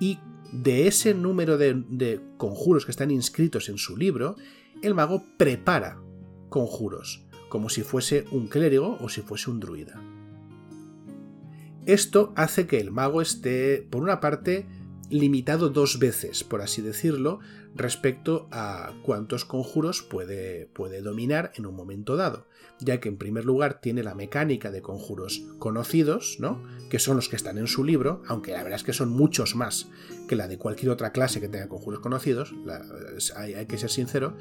Y 0.00 0.18
de 0.52 0.86
ese 0.86 1.14
número 1.14 1.58
de, 1.58 2.20
conjuros 2.36 2.84
que 2.84 2.90
están 2.90 3.10
inscritos 3.10 3.68
en 3.68 3.78
su 3.78 3.96
libro, 3.96 4.36
el 4.82 4.94
mago 4.94 5.24
prepara 5.36 6.00
conjuros, 6.48 7.24
como 7.48 7.68
si 7.68 7.82
fuese 7.82 8.24
un 8.30 8.48
clérigo 8.48 8.98
o 9.00 9.08
si 9.08 9.22
fuese 9.22 9.50
un 9.50 9.60
druida. 9.60 10.00
Esto 11.86 12.32
hace 12.36 12.66
que 12.66 12.78
el 12.78 12.90
mago 12.90 13.22
esté, 13.22 13.86
por 13.90 14.02
una 14.02 14.20
parte, 14.20 14.66
limitado 15.08 15.70
dos 15.70 15.98
veces, 15.98 16.44
por 16.44 16.62
así 16.62 16.82
decirlo, 16.82 17.40
respecto 17.74 18.48
a 18.50 18.92
cuántos 19.02 19.44
conjuros 19.44 20.02
puede, 20.02 20.66
puede, 20.66 21.02
dominar 21.02 21.52
en 21.56 21.66
un 21.66 21.74
momento 21.74 22.16
dado, 22.16 22.46
ya 22.80 23.00
que 23.00 23.08
en 23.08 23.16
primer 23.16 23.44
lugar 23.44 23.80
tiene 23.80 24.02
la 24.02 24.14
mecánica 24.14 24.70
de 24.70 24.82
conjuros 24.82 25.42
conocidos, 25.58 26.36
¿no? 26.40 26.62
que 26.88 26.98
son 26.98 27.16
los 27.16 27.28
que 27.28 27.36
están 27.36 27.58
en 27.58 27.66
su 27.66 27.84
libro, 27.84 28.22
aunque 28.26 28.52
la 28.52 28.62
verdad 28.62 28.78
es 28.78 28.84
que 28.84 28.92
son 28.92 29.10
muchos 29.10 29.54
más 29.54 29.88
que 30.28 30.36
la 30.36 30.48
de 30.48 30.58
cualquier 30.58 30.90
otra 30.90 31.12
clase 31.12 31.40
que 31.40 31.48
tenga 31.48 31.68
conjuros 31.68 32.00
conocidos, 32.00 32.54
hay, 33.36 33.66
que 33.66 33.78
ser 33.78 33.90
sincero, 33.90 34.36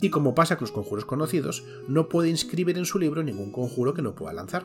y 0.00 0.10
como 0.10 0.34
pasa 0.34 0.56
con 0.56 0.64
los 0.64 0.72
conjuros 0.72 1.04
conocidos, 1.04 1.64
no 1.88 2.08
puede 2.08 2.28
inscribir 2.28 2.78
en 2.78 2.84
su 2.84 2.98
libro 2.98 3.22
ningún 3.22 3.52
conjuro 3.52 3.94
que 3.94 4.02
no 4.02 4.14
pueda 4.14 4.32
lanzar. 4.32 4.64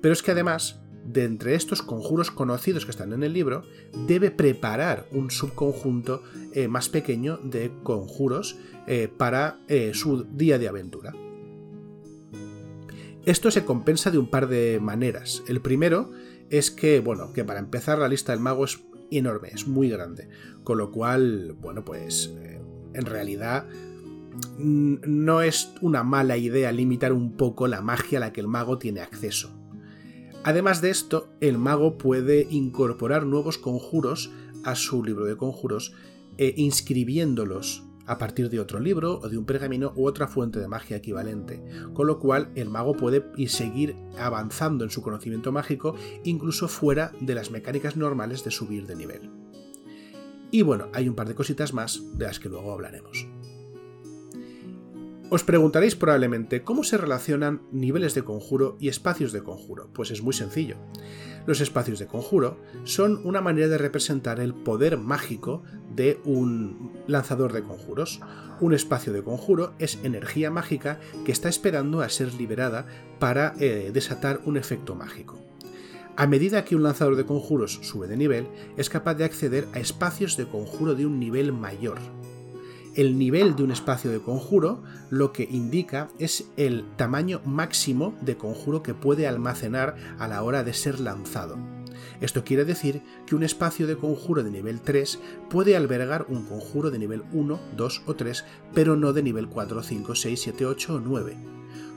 Pero 0.00 0.12
es 0.12 0.22
que 0.22 0.32
además 0.32 0.80
de 1.04 1.24
entre 1.24 1.54
estos 1.54 1.82
conjuros 1.82 2.30
conocidos 2.30 2.84
que 2.84 2.90
están 2.90 3.12
en 3.12 3.22
el 3.22 3.32
libro, 3.32 3.62
debe 4.06 4.30
preparar 4.30 5.06
un 5.12 5.30
subconjunto 5.30 6.22
eh, 6.52 6.68
más 6.68 6.88
pequeño 6.88 7.36
de 7.38 7.70
conjuros 7.82 8.56
eh, 8.86 9.08
para 9.08 9.60
eh, 9.68 9.92
su 9.94 10.24
día 10.24 10.58
de 10.58 10.68
aventura. 10.68 11.12
Esto 13.26 13.50
se 13.50 13.64
compensa 13.64 14.10
de 14.10 14.18
un 14.18 14.28
par 14.28 14.48
de 14.48 14.80
maneras. 14.80 15.42
El 15.48 15.62
primero 15.62 16.10
es 16.50 16.70
que, 16.70 17.00
bueno, 17.00 17.32
que 17.32 17.44
para 17.44 17.58
empezar 17.58 17.98
la 17.98 18.08
lista 18.08 18.32
del 18.32 18.40
mago 18.40 18.66
es 18.66 18.80
enorme, 19.10 19.48
es 19.52 19.66
muy 19.66 19.88
grande. 19.88 20.28
Con 20.62 20.76
lo 20.76 20.90
cual, 20.90 21.56
bueno, 21.58 21.86
pues 21.86 22.34
en 22.92 23.06
realidad 23.06 23.66
mm, 24.58 24.96
no 25.06 25.40
es 25.40 25.72
una 25.80 26.02
mala 26.02 26.36
idea 26.36 26.70
limitar 26.70 27.14
un 27.14 27.36
poco 27.36 27.66
la 27.66 27.80
magia 27.80 28.18
a 28.18 28.20
la 28.20 28.32
que 28.32 28.42
el 28.42 28.48
mago 28.48 28.76
tiene 28.76 29.00
acceso. 29.00 29.50
Además 30.42 30.82
de 30.82 30.90
esto, 30.90 31.30
el 31.40 31.56
mago 31.56 31.96
puede 31.96 32.46
incorporar 32.50 33.24
nuevos 33.24 33.56
conjuros 33.56 34.30
a 34.64 34.74
su 34.74 35.02
libro 35.02 35.24
de 35.24 35.38
conjuros 35.38 35.94
e 36.36 36.52
inscribiéndolos 36.58 37.83
a 38.06 38.18
partir 38.18 38.50
de 38.50 38.60
otro 38.60 38.80
libro 38.80 39.20
o 39.20 39.28
de 39.28 39.38
un 39.38 39.44
pergamino 39.44 39.92
u 39.96 40.06
otra 40.06 40.28
fuente 40.28 40.60
de 40.60 40.68
magia 40.68 40.96
equivalente, 40.96 41.62
con 41.92 42.06
lo 42.06 42.18
cual 42.18 42.50
el 42.54 42.68
mago 42.68 42.94
puede 42.94 43.24
seguir 43.48 43.96
avanzando 44.18 44.84
en 44.84 44.90
su 44.90 45.02
conocimiento 45.02 45.52
mágico 45.52 45.94
incluso 46.24 46.68
fuera 46.68 47.12
de 47.20 47.34
las 47.34 47.50
mecánicas 47.50 47.96
normales 47.96 48.44
de 48.44 48.50
subir 48.50 48.86
de 48.86 48.96
nivel. 48.96 49.30
Y 50.50 50.62
bueno, 50.62 50.88
hay 50.92 51.08
un 51.08 51.14
par 51.14 51.26
de 51.26 51.34
cositas 51.34 51.72
más 51.72 52.00
de 52.16 52.26
las 52.26 52.38
que 52.38 52.48
luego 52.48 52.72
hablaremos. 52.72 53.26
Os 55.30 55.42
preguntaréis 55.42 55.96
probablemente 55.96 56.62
cómo 56.62 56.84
se 56.84 56.96
relacionan 56.96 57.62
niveles 57.72 58.14
de 58.14 58.22
conjuro 58.22 58.76
y 58.78 58.88
espacios 58.88 59.32
de 59.32 59.42
conjuro. 59.42 59.90
Pues 59.92 60.12
es 60.12 60.22
muy 60.22 60.32
sencillo. 60.32 60.76
Los 61.46 61.60
espacios 61.60 61.98
de 61.98 62.06
conjuro 62.06 62.58
son 62.84 63.20
una 63.24 63.40
manera 63.40 63.68
de 63.68 63.78
representar 63.78 64.40
el 64.40 64.54
poder 64.54 64.96
mágico 64.96 65.62
de 65.94 66.20
un 66.24 66.92
lanzador 67.06 67.52
de 67.52 67.62
conjuros. 67.62 68.20
Un 68.60 68.72
espacio 68.72 69.12
de 69.12 69.22
conjuro 69.22 69.74
es 69.78 69.98
energía 70.02 70.50
mágica 70.50 70.98
que 71.24 71.32
está 71.32 71.48
esperando 71.48 72.00
a 72.00 72.08
ser 72.08 72.32
liberada 72.34 72.86
para 73.18 73.54
eh, 73.60 73.90
desatar 73.92 74.40
un 74.44 74.56
efecto 74.56 74.94
mágico. 74.94 75.38
A 76.16 76.26
medida 76.26 76.64
que 76.64 76.76
un 76.76 76.84
lanzador 76.84 77.16
de 77.16 77.26
conjuros 77.26 77.80
sube 77.82 78.06
de 78.06 78.16
nivel, 78.16 78.46
es 78.76 78.88
capaz 78.88 79.14
de 79.14 79.24
acceder 79.24 79.66
a 79.72 79.80
espacios 79.80 80.36
de 80.36 80.46
conjuro 80.46 80.94
de 80.94 81.06
un 81.06 81.18
nivel 81.18 81.52
mayor 81.52 81.98
el 82.94 83.18
nivel 83.18 83.56
de 83.56 83.64
un 83.64 83.70
espacio 83.70 84.10
de 84.10 84.20
conjuro 84.20 84.82
lo 85.10 85.32
que 85.32 85.48
indica 85.50 86.08
es 86.18 86.48
el 86.56 86.84
tamaño 86.96 87.40
máximo 87.44 88.14
de 88.20 88.36
conjuro 88.36 88.82
que 88.82 88.94
puede 88.94 89.26
almacenar 89.26 89.96
a 90.18 90.28
la 90.28 90.42
hora 90.42 90.62
de 90.62 90.74
ser 90.74 91.00
lanzado. 91.00 91.58
Esto 92.20 92.44
quiere 92.44 92.64
decir 92.64 93.02
que 93.26 93.34
un 93.34 93.42
espacio 93.42 93.86
de 93.86 93.96
conjuro 93.96 94.42
de 94.42 94.50
nivel 94.50 94.80
3 94.80 95.18
puede 95.50 95.76
albergar 95.76 96.26
un 96.28 96.44
conjuro 96.44 96.90
de 96.90 96.98
nivel 96.98 97.24
1, 97.32 97.60
2 97.76 98.02
o 98.06 98.14
3, 98.14 98.44
pero 98.72 98.96
no 98.96 99.12
de 99.12 99.22
nivel 99.22 99.48
4, 99.48 99.82
5, 99.82 100.14
6, 100.14 100.40
7, 100.40 100.66
8 100.66 100.94
o 100.94 101.00
9. 101.00 101.36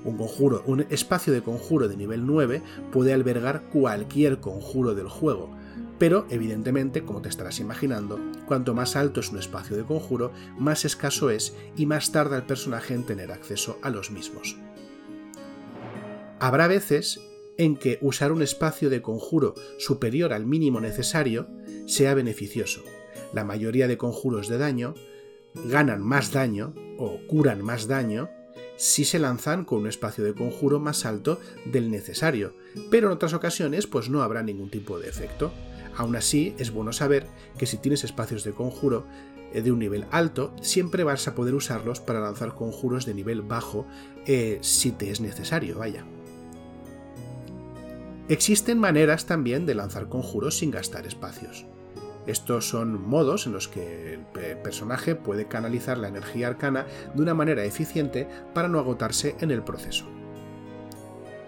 Un 0.04 0.18
conjuro, 0.18 0.64
un 0.66 0.82
espacio 0.90 1.34
de 1.34 1.42
conjuro 1.42 1.88
de 1.88 1.98
nivel 1.98 2.26
9 2.26 2.64
puede 2.92 3.14
albergar 3.14 3.64
cualquier 3.70 4.40
conjuro 4.40 4.96
del 4.96 5.10
juego, 5.10 5.56
pero, 6.00 6.28
evidentemente, 6.30 7.04
como 7.04 7.22
te 7.22 7.30
estarás 7.30 7.60
imaginando, 7.60 8.20
cuanto 8.46 8.74
más 8.74 8.96
alto 8.96 9.20
es 9.20 9.32
un 9.32 9.40
espacio 9.40 9.76
de 9.76 9.84
conjuro, 9.84 10.32
más 10.58 10.86
escaso 10.86 11.30
es 11.30 11.56
y 11.76 11.86
más 11.86 12.12
tarda 12.12 12.38
el 12.38 12.44
personaje 12.44 12.94
en 12.94 13.06
tener 13.06 13.32
acceso 13.32 13.80
a 13.82 13.90
los 13.90 14.12
mismos. 14.12 14.58
Habrá 16.40 16.68
veces 16.68 17.20
en 17.58 17.76
que 17.76 17.98
usar 18.02 18.32
un 18.32 18.44
espacio 18.44 18.90
de 18.90 19.02
conjuro 19.02 19.56
superior 19.80 20.34
al 20.34 20.46
mínimo 20.46 20.80
necesario 20.80 21.48
sea 21.88 22.14
beneficioso. 22.14 22.84
La 23.34 23.44
mayoría 23.44 23.88
de 23.88 23.98
conjuros 23.98 24.48
de 24.48 24.60
daño 24.60 24.94
ganan 25.66 26.02
más 26.02 26.32
daño 26.32 26.74
o 27.00 27.20
curan 27.28 27.64
más 27.64 27.88
daño 27.88 28.30
si 28.76 29.06
se 29.06 29.18
lanzan 29.18 29.66
con 29.66 29.80
un 29.80 29.88
espacio 29.88 30.24
de 30.24 30.36
conjuro 30.36 30.80
más 30.80 31.06
alto 31.06 31.40
del 31.66 31.90
necesario, 31.90 32.54
pero 32.92 33.08
en 33.08 33.14
otras 33.14 33.34
ocasiones 33.34 33.88
pues 33.88 34.08
no 34.10 34.22
habrá 34.22 34.44
ningún 34.44 34.70
tipo 34.70 35.00
de 35.00 35.10
efecto. 35.10 35.52
Aún 35.98 36.16
así, 36.16 36.56
es 36.60 36.72
bueno 36.72 36.94
saber 36.94 37.26
que 37.58 37.66
si 37.66 37.78
tienes 37.78 38.04
espacios 38.04 38.44
de 38.44 38.54
conjuro 38.54 39.06
eh, 39.52 39.62
de 39.62 39.72
un 39.72 39.80
nivel 39.80 40.06
alto, 40.12 40.54
siempre 40.62 41.04
vas 41.04 41.28
a 41.28 41.34
poder 41.34 41.56
usarlos 41.56 42.00
para 42.00 42.20
lanzar 42.20 42.54
conjuros 42.54 43.06
de 43.08 43.16
nivel 43.16 43.42
bajo 43.42 43.88
eh, 44.28 44.60
si 44.62 44.92
te 44.92 45.10
es 45.10 45.20
necesario, 45.20 45.80
vaya. 45.80 46.06
Existen 48.30 48.78
maneras 48.78 49.26
también 49.26 49.66
de 49.66 49.74
lanzar 49.74 50.08
conjuros 50.08 50.60
sin 50.60 50.70
gastar 50.70 51.08
espacios. 51.08 51.66
Estos 52.28 52.70
son 52.70 53.02
modos 53.08 53.48
en 53.48 53.54
los 53.54 53.68
que 53.68 54.16
el 54.16 54.58
personaje 54.62 55.16
puede 55.16 55.48
canalizar 55.48 55.98
la 55.98 56.10
energía 56.10 56.50
arcana 56.50 56.86
de 57.16 57.22
una 57.22 57.34
manera 57.34 57.64
eficiente 57.64 58.28
para 58.54 58.68
no 58.68 58.80
agotarse 58.80 59.36
en 59.40 59.50
el 59.50 59.64
proceso. 59.64 60.06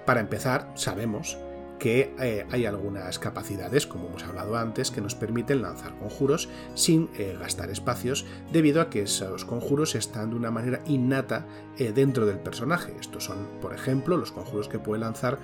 Para 0.05 0.21
empezar, 0.21 0.71
sabemos 0.75 1.37
que 1.79 2.13
eh, 2.19 2.45
hay 2.51 2.65
algunas 2.65 3.17
capacidades, 3.17 3.87
como 3.87 4.07
hemos 4.07 4.23
hablado 4.23 4.57
antes, 4.57 4.91
que 4.91 5.01
nos 5.01 5.15
permiten 5.15 5.61
lanzar 5.61 5.97
conjuros 5.97 6.49
sin 6.75 7.09
eh, 7.17 7.35
gastar 7.39 7.71
espacios, 7.71 8.25
debido 8.51 8.81
a 8.81 8.89
que 8.89 9.03
esos 9.03 9.45
conjuros 9.45 9.95
están 9.95 10.29
de 10.29 10.35
una 10.35 10.51
manera 10.51 10.81
innata 10.85 11.47
eh, 11.77 11.91
dentro 11.93 12.25
del 12.25 12.37
personaje. 12.37 12.93
Estos 12.99 13.23
son, 13.23 13.47
por 13.61 13.73
ejemplo, 13.73 14.17
los 14.17 14.31
conjuros 14.31 14.67
que 14.67 14.77
puede 14.77 14.99
lanzar 14.99 15.39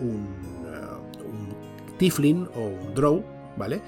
un, 0.00 0.28
un 1.24 1.96
Tiflin 1.98 2.48
o 2.54 2.60
un 2.60 2.94
Drow, 2.94 3.24
¿vale? 3.56 3.82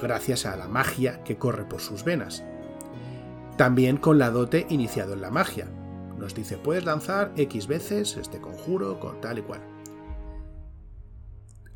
gracias 0.00 0.46
a 0.46 0.56
la 0.56 0.66
magia 0.66 1.22
que 1.22 1.36
corre 1.36 1.64
por 1.64 1.80
sus 1.80 2.02
venas. 2.02 2.42
También 3.58 3.98
con 3.98 4.18
la 4.18 4.30
dote 4.30 4.66
iniciado 4.70 5.12
en 5.12 5.20
la 5.20 5.30
magia. 5.30 5.68
Nos 6.18 6.34
dice, 6.34 6.56
puedes 6.56 6.84
lanzar 6.84 7.32
X 7.36 7.66
veces 7.66 8.16
este 8.16 8.40
conjuro 8.40 8.98
con 8.98 9.20
tal 9.20 9.38
y 9.38 9.42
cual. 9.42 9.73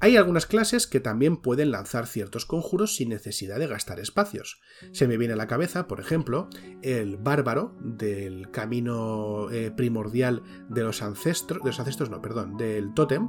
Hay 0.01 0.17
algunas 0.17 0.47
clases 0.47 0.87
que 0.87 1.01
también 1.01 1.37
pueden 1.37 1.73
lanzar 1.73 2.07
ciertos 2.07 2.47
conjuros 2.47 2.95
sin 2.95 3.09
necesidad 3.09 3.59
de 3.59 3.67
gastar 3.67 3.99
espacios. 3.99 4.61
Se 4.93 5.09
me 5.09 5.17
viene 5.17 5.35
a 5.35 5.37
la 5.37 5.49
cabeza, 5.49 5.89
por 5.89 5.99
ejemplo, 5.99 6.49
el 6.83 7.17
bárbaro 7.17 7.77
del 7.81 8.53
camino 8.53 9.51
eh, 9.51 9.73
primordial 9.73 10.45
de 10.69 10.83
los 10.85 11.03
ancestros, 11.03 11.63
de 11.65 11.71
los 11.71 11.81
ancestros 11.81 12.11
no, 12.11 12.23
perdón, 12.23 12.57
del 12.57 12.95
tótem. 12.95 13.29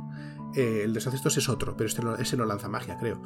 Eh, 0.56 0.82
el 0.84 0.94
de 0.94 1.00
los 1.00 1.08
ancestros 1.08 1.38
es 1.38 1.50
otro, 1.50 1.76
pero 1.76 1.88
este 1.88 2.04
ese 2.20 2.38
no 2.38 2.46
lanza 2.46 2.70
magia, 2.70 2.98
creo. 3.00 3.20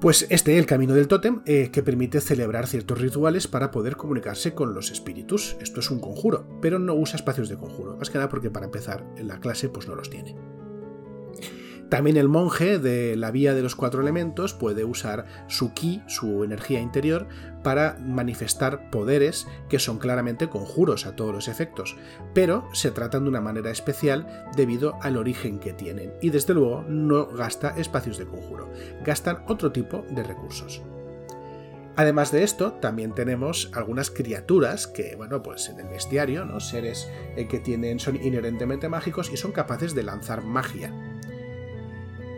Pues 0.00 0.26
este, 0.30 0.58
el 0.58 0.66
camino 0.66 0.94
del 0.94 1.08
tótem, 1.08 1.42
eh, 1.44 1.70
que 1.72 1.82
permite 1.82 2.20
celebrar 2.20 2.68
ciertos 2.68 3.00
rituales 3.00 3.48
para 3.48 3.72
poder 3.72 3.96
comunicarse 3.96 4.54
con 4.54 4.74
los 4.74 4.92
espíritus. 4.92 5.56
Esto 5.60 5.80
es 5.80 5.90
un 5.90 5.98
conjuro, 5.98 6.46
pero 6.62 6.78
no 6.78 6.94
usa 6.94 7.16
espacios 7.16 7.48
de 7.48 7.56
conjuro, 7.56 7.96
más 7.96 8.10
que 8.10 8.18
nada 8.18 8.30
porque 8.30 8.48
para 8.48 8.66
empezar 8.66 9.04
la 9.18 9.40
clase 9.40 9.68
pues 9.68 9.88
no 9.88 9.96
los 9.96 10.08
tiene. 10.08 10.36
También 11.90 12.16
el 12.16 12.28
monje 12.28 12.78
de 12.78 13.16
la 13.16 13.32
vía 13.32 13.52
de 13.52 13.62
los 13.62 13.74
cuatro 13.74 14.00
elementos 14.00 14.54
puede 14.54 14.84
usar 14.84 15.26
su 15.48 15.74
ki, 15.74 16.02
su 16.06 16.44
energía 16.44 16.80
interior, 16.80 17.26
para 17.64 17.98
manifestar 18.00 18.90
poderes 18.90 19.48
que 19.68 19.80
son 19.80 19.98
claramente 19.98 20.48
conjuros 20.48 21.04
a 21.04 21.16
todos 21.16 21.34
los 21.34 21.48
efectos, 21.48 21.96
pero 22.32 22.68
se 22.72 22.92
tratan 22.92 23.24
de 23.24 23.30
una 23.30 23.40
manera 23.40 23.72
especial 23.72 24.46
debido 24.56 24.98
al 25.02 25.16
origen 25.16 25.58
que 25.58 25.72
tienen 25.72 26.14
y 26.22 26.30
desde 26.30 26.54
luego 26.54 26.84
no 26.88 27.26
gasta 27.26 27.70
espacios 27.70 28.18
de 28.18 28.26
conjuro, 28.26 28.70
gastan 29.04 29.42
otro 29.48 29.72
tipo 29.72 30.04
de 30.10 30.22
recursos. 30.22 30.80
Además 31.96 32.30
de 32.30 32.44
esto, 32.44 32.74
también 32.74 33.16
tenemos 33.16 33.72
algunas 33.74 34.12
criaturas 34.12 34.86
que, 34.86 35.16
bueno, 35.16 35.42
pues 35.42 35.68
en 35.68 35.80
el 35.80 35.88
bestiario, 35.88 36.44
¿no? 36.44 36.60
Seres 36.60 37.10
eh, 37.36 37.48
que 37.48 37.58
tienen, 37.58 37.98
son 37.98 38.16
inherentemente 38.16 38.88
mágicos 38.88 39.30
y 39.30 39.36
son 39.36 39.50
capaces 39.50 39.94
de 39.94 40.04
lanzar 40.04 40.42
magia. 40.42 41.09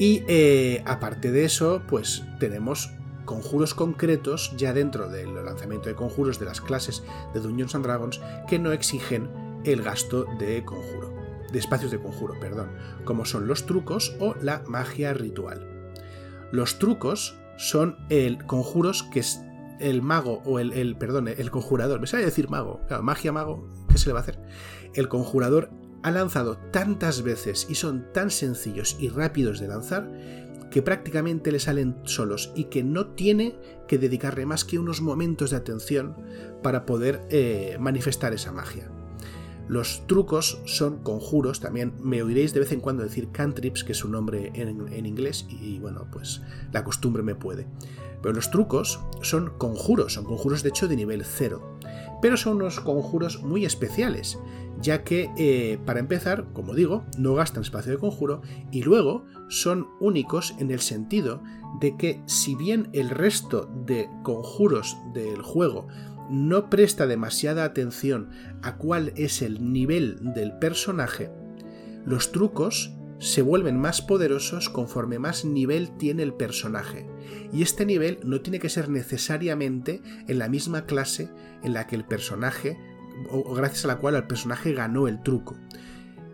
Y 0.03 0.25
eh, 0.27 0.83
aparte 0.85 1.31
de 1.31 1.45
eso, 1.45 1.81
pues 1.87 2.25
tenemos 2.41 2.91
conjuros 3.25 3.73
concretos 3.73 4.53
ya 4.57 4.73
dentro 4.73 5.09
del 5.09 5.33
lanzamiento 5.45 5.88
de 5.88 5.95
conjuros 5.95 6.41
de 6.41 6.45
las 6.45 6.61
clases 6.61 7.05
de 7.33 7.38
Dungeons 7.38 7.77
and 7.77 7.85
Dragons 7.85 8.21
que 8.49 8.59
no 8.59 8.73
exigen 8.73 9.31
el 9.65 9.81
gasto 9.81 10.27
de 10.41 10.65
conjuro, 10.65 11.15
de 11.53 11.59
espacios 11.61 11.93
de 11.93 12.01
conjuro, 12.01 12.35
perdón, 12.41 12.73
como 13.05 13.25
son 13.25 13.47
los 13.47 13.65
trucos 13.65 14.17
o 14.19 14.35
la 14.43 14.65
magia 14.67 15.15
ritual. 15.15 15.65
Los 16.51 16.81
trucos 16.81 17.38
son 17.57 17.97
el 18.11 18.45
conjuros 18.45 19.05
que 19.05 19.21
es 19.21 19.41
el 19.79 20.03
mago 20.03 20.43
o 20.45 20.59
el, 20.59 20.73
el 20.73 20.97
perdón, 20.97 21.29
el 21.29 21.51
conjurador, 21.53 22.01
me 22.01 22.09
sabe 22.09 22.25
decir 22.25 22.51
mago, 22.51 22.81
claro, 22.88 23.05
magia 23.05 23.31
mago, 23.31 23.71
¿qué 23.88 23.99
se 23.99 24.09
le 24.09 24.15
va 24.15 24.19
a 24.19 24.23
hacer? 24.23 24.41
El 24.95 25.07
conjurador 25.09 25.71
ha 26.03 26.11
lanzado 26.11 26.57
tantas 26.71 27.23
veces 27.23 27.67
y 27.69 27.75
son 27.75 28.12
tan 28.12 28.31
sencillos 28.31 28.97
y 28.99 29.09
rápidos 29.09 29.61
de 29.61 29.69
lanzar 29.69 30.11
que 30.71 30.83
prácticamente 30.83 31.53
le 31.53 31.61
salen 31.61 31.97
solos 32.05 32.51
y 32.57 32.65
que 32.65 32.83
no 32.83 33.09
tiene 33.09 33.57
que 33.87 33.99
dedicarle 33.99 34.47
más 34.47 34.65
que 34.65 34.79
unos 34.79 35.03
momentos 35.03 35.51
de 35.51 35.59
atención 35.59 36.17
para 36.62 36.87
poder 36.87 37.21
eh, 37.31 37.77
manifestar 37.79 38.33
esa 38.33 38.53
magia. 38.53 38.91
Los 39.69 40.07
trucos 40.07 40.61
son 40.65 41.03
conjuros, 41.03 41.61
también 41.61 41.95
me 42.03 42.23
oiréis 42.23 42.53
de 42.53 42.61
vez 42.61 42.73
en 42.73 42.81
cuando 42.81 43.03
decir 43.03 43.31
cantrips, 43.31 43.85
que 43.85 43.93
es 43.93 44.05
un 44.05 44.12
nombre 44.12 44.51
en, 44.55 45.07
inglés, 45.07 45.47
y 45.49 45.79
bueno, 45.79 46.09
pues 46.11 46.43
la 46.73 46.85
costumbre 46.85 47.23
me 47.23 47.35
puede. 47.35 47.67
Pero 48.21 48.35
los 48.35 48.51
trucos 48.51 49.01
son 49.23 49.53
conjuros, 49.59 50.15
son 50.15 50.25
conjuros 50.25 50.62
de 50.62 50.71
hecho 50.71 50.88
de 50.88 50.97
nivel 50.97 51.25
0, 51.25 51.71
pero 52.20 52.37
son 52.37 52.57
unos 52.57 52.81
conjuros 52.81 53.42
muy 53.42 53.64
especiales, 53.64 54.38
ya 54.81 55.05
que, 55.05 55.31
eh, 55.37 55.78
para 55.85 56.00
empezar, 56.00 56.46
como 56.52 56.74
digo, 56.74 57.05
no 57.18 57.35
gastan 57.35 57.62
espacio 57.62 57.92
de 57.92 57.98
conjuro 57.98 58.42
y 58.70 58.83
luego 58.83 59.24
son 59.48 59.88
únicos 60.00 60.55
en 60.59 60.70
el 60.70 60.81
sentido 60.81 61.42
de 61.81 61.96
que 61.96 62.22
si 62.26 62.55
bien 62.55 62.88
el 62.92 63.11
resto 63.11 63.70
de 63.87 64.09
conjuros 64.22 64.96
del 65.14 65.42
juego 65.42 65.87
no 66.31 66.70
presta 66.70 67.07
demasiada 67.07 67.64
atención 67.64 68.31
a 68.62 68.76
cuál 68.76 69.12
es 69.16 69.42
el 69.42 69.72
nivel 69.72 70.18
del 70.35 70.52
personaje, 70.59 71.31
los 72.05 72.33
trucos 72.33 72.94
se 73.22 73.40
vuelven 73.40 73.78
más 73.78 74.02
poderosos 74.02 74.68
conforme 74.68 75.20
más 75.20 75.44
nivel 75.44 75.96
tiene 75.96 76.24
el 76.24 76.35
personaje. 76.35 77.06
Y 77.52 77.62
este 77.62 77.87
nivel 77.87 78.18
no 78.24 78.40
tiene 78.40 78.58
que 78.58 78.68
ser 78.68 78.88
necesariamente 78.88 80.02
en 80.26 80.40
la 80.40 80.48
misma 80.48 80.87
clase 80.87 81.30
en 81.62 81.72
la 81.72 81.87
que 81.87 81.94
el 81.94 82.04
personaje 82.04 82.76
o 83.30 83.54
gracias 83.54 83.85
a 83.85 83.88
la 83.88 83.98
cual 83.98 84.16
el 84.16 84.26
personaje 84.26 84.72
ganó 84.72 85.06
el 85.06 85.22
truco. 85.22 85.56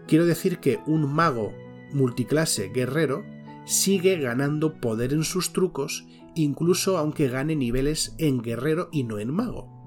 Quiero 0.07 0.25
decir 0.25 0.61
que 0.61 0.81
un 0.87 1.13
mago 1.13 1.53
multiclase 1.93 2.71
guerrero 2.71 3.23
sigue 3.67 4.17
ganando 4.19 4.81
poder 4.81 5.13
en 5.13 5.25
sus 5.25 5.53
trucos, 5.53 6.07
incluso 6.35 6.97
aunque 6.97 7.29
gane 7.29 7.55
niveles 7.55 8.15
en 8.17 8.41
guerrero 8.41 8.89
y 8.93 9.05
no 9.05 9.19
en 9.19 9.31
mago. 9.35 9.78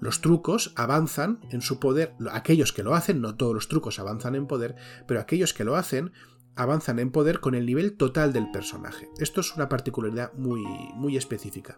Los 0.00 0.20
trucos 0.20 0.72
avanzan 0.76 1.40
en 1.50 1.60
su 1.60 1.78
poder, 1.78 2.14
aquellos 2.32 2.72
que 2.72 2.82
lo 2.82 2.94
hacen, 2.94 3.20
no 3.20 3.36
todos 3.36 3.54
los 3.54 3.68
trucos 3.68 3.98
avanzan 3.98 4.34
en 4.34 4.46
poder, 4.46 4.76
pero 5.06 5.20
aquellos 5.20 5.52
que 5.52 5.64
lo 5.64 5.76
hacen 5.76 6.12
avanzan 6.56 6.98
en 6.98 7.10
poder 7.10 7.40
con 7.40 7.54
el 7.54 7.66
nivel 7.66 7.96
total 7.96 8.32
del 8.32 8.50
personaje. 8.50 9.08
Esto 9.18 9.40
es 9.40 9.54
una 9.54 9.68
particularidad 9.68 10.32
muy, 10.34 10.62
muy 10.94 11.16
específica. 11.16 11.76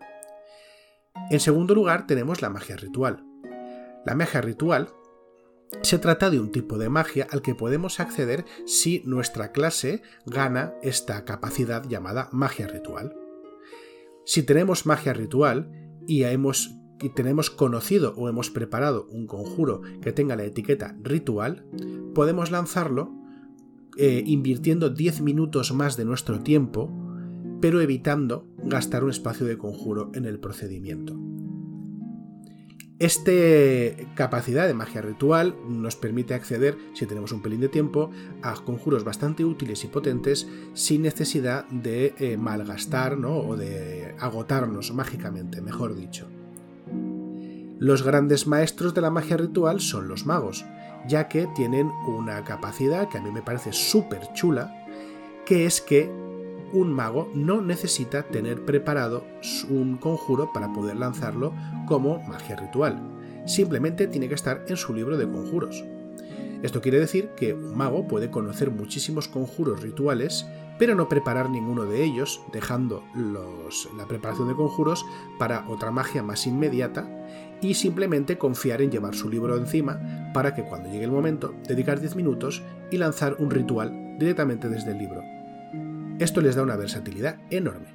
En 1.31 1.41
segundo 1.41 1.75
lugar 1.75 2.07
tenemos 2.07 2.43
la 2.43 2.51
magia 2.51 2.77
ritual. 2.77 3.25
La 4.05 4.15
magia 4.15 4.41
ritual 4.41 4.89
se 5.81 5.99
trata 5.99 6.31
de 6.31 6.39
un 6.39 6.53
tipo 6.53 6.79
de 6.79 6.89
magia 6.89 7.27
al 7.31 7.43
que 7.43 7.55
podemos 7.55 7.99
acceder 7.99 8.45
si 8.67 9.03
nuestra 9.05 9.53
clase 9.53 10.03
gana 10.27 10.75
esta 10.83 11.25
capacidad 11.25 11.89
llamada 11.89 12.29
magia 12.33 12.67
ritual. 12.67 13.17
Si 14.25 14.43
tenemos 14.43 14.87
magia 14.87 15.13
ritual 15.13 15.71
y, 16.07 16.25
hemos, 16.25 16.71
tenemos 17.11 17.51
conocido 17.51 18.15
o 18.17 18.29
hemos 18.29 18.51
preparado 18.51 19.07
un 19.11 19.27
conjuro 19.27 19.83
que 20.01 20.13
tenga 20.13 20.37
la 20.37 20.45
etiqueta 20.45 20.97
ritual, 21.03 21.65
podemos 22.15 22.51
lanzarlo 22.51 23.13
eh, 23.99 24.23
invirtiendo 24.27 24.89
10 24.89 25.21
minutos 25.21 25.73
más 25.73 25.97
de 25.97 26.05
nuestro 26.05 26.41
tiempo, 26.41 26.91
pero 27.61 27.81
evitando 27.81 28.47
gastar 28.65 29.05
un 29.05 29.11
espacio 29.11 29.47
de 29.47 29.59
conjuro 29.59 30.11
en 30.15 30.25
el 30.25 30.39
procedimiento. 30.39 31.19
Esta 32.99 33.33
capacidad 34.15 34.69
de 34.69 34.75
magia 34.75 35.03
ritual 35.03 35.57
nos 35.69 35.97
permite 35.97 36.35
acceder, 36.35 36.79
si 36.95 37.05
tenemos 37.05 37.33
un 37.33 37.43
pelín 37.43 37.61
de 37.61 37.69
tiempo, 37.69 38.13
a 38.43 38.55
conjuros 38.55 39.03
bastante 39.03 39.45
útiles 39.45 39.83
y 39.83 39.89
potentes 39.89 40.49
sin 40.73 41.03
necesidad 41.03 41.67
de 41.69 42.15
eh, 42.19 42.37
malgastar 42.37 43.19
o 43.25 43.57
de 43.57 44.15
agotarnos 44.21 44.95
mágicamente, 44.95 45.61
mejor 45.61 45.97
dicho. 45.97 46.29
Los 47.83 48.05
grandes 48.05 48.47
maestros 48.47 48.95
de 48.95 49.01
la 49.01 49.11
magia 49.11 49.37
ritual 49.37 49.81
son 49.81 50.07
los 50.07 50.25
magos, 50.25 50.65
ya 51.09 51.27
que 51.27 51.49
tienen 51.49 51.91
una 52.07 52.45
capacidad 52.45 53.09
que 53.09 53.19
a 53.19 53.21
mí 53.21 53.33
me 53.33 53.43
parece 53.43 53.73
súper 53.73 54.33
chula, 54.35 54.87
que 55.45 55.67
es 55.67 55.81
que 55.81 56.09
un 56.73 56.93
mago 56.93 57.29
no 57.35 57.61
necesita 57.61 58.23
tener 58.23 58.65
preparado 58.65 59.25
un 59.69 59.97
conjuro 59.97 60.53
para 60.53 60.73
poder 60.73 60.95
lanzarlo 60.95 61.55
como 61.89 62.23
magia 62.23 62.55
ritual. 62.55 63.03
Simplemente 63.47 64.07
tiene 64.07 64.29
que 64.29 64.37
estar 64.37 64.65
en 64.69 64.77
su 64.77 64.95
libro 64.95 65.17
de 65.17 65.29
conjuros. 65.29 65.85
Esto 66.63 66.81
quiere 66.81 67.01
decir 67.01 67.31
que 67.31 67.53
un 67.53 67.77
mago 67.77 68.07
puede 68.07 68.31
conocer 68.31 68.71
muchísimos 68.71 69.27
conjuros 69.27 69.83
rituales, 69.83 70.47
pero 70.79 70.95
no 70.95 71.09
preparar 71.09 71.51
ninguno 71.51 71.85
de 71.87 72.05
ellos, 72.05 72.43
dejando 72.53 73.03
la 73.97 74.07
preparación 74.07 74.47
de 74.47 74.55
conjuros 74.55 75.05
para 75.41 75.69
otra 75.69 75.91
magia 75.91 76.23
más 76.23 76.47
inmediata 76.47 77.09
y 77.63 77.75
simplemente 77.75 78.37
confiar 78.37 78.83
en 78.83 78.91
llevar 78.91 79.15
su 79.15 79.31
libro 79.31 79.57
encima 79.57 80.33
para 80.35 80.55
que 80.55 80.65
cuando 80.65 80.91
llegue 80.91 81.05
el 81.05 81.11
momento 81.11 81.55
dedicar 81.67 82.01
10 82.01 82.17
minutos 82.17 82.63
y 82.91 82.99
lanzar 82.99 83.37
un 83.39 83.51
ritual 83.51 84.17
directamente 84.19 84.69
desde 84.69 84.91
el 84.91 84.99
libro. 84.99 85.23
Esto 86.19 86.41
les 86.41 86.57
da 86.57 86.63
una 86.63 86.77
versatilidad 86.77 87.41
enorme. 87.51 87.95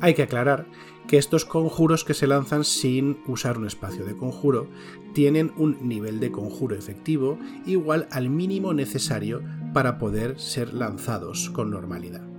Hay 0.00 0.14
que 0.14 0.22
aclarar 0.22 0.66
que 1.08 1.18
estos 1.18 1.44
conjuros 1.44 2.04
que 2.04 2.14
se 2.14 2.26
lanzan 2.26 2.64
sin 2.64 3.18
usar 3.26 3.58
un 3.58 3.66
espacio 3.66 4.04
de 4.04 4.16
conjuro 4.16 4.68
tienen 5.12 5.52
un 5.56 5.88
nivel 5.88 6.20
de 6.20 6.30
conjuro 6.30 6.76
efectivo 6.76 7.38
igual 7.66 8.06
al 8.10 8.30
mínimo 8.30 8.72
necesario 8.72 9.42
para 9.74 9.98
poder 9.98 10.38
ser 10.38 10.72
lanzados 10.72 11.50
con 11.50 11.70
normalidad. 11.70 12.29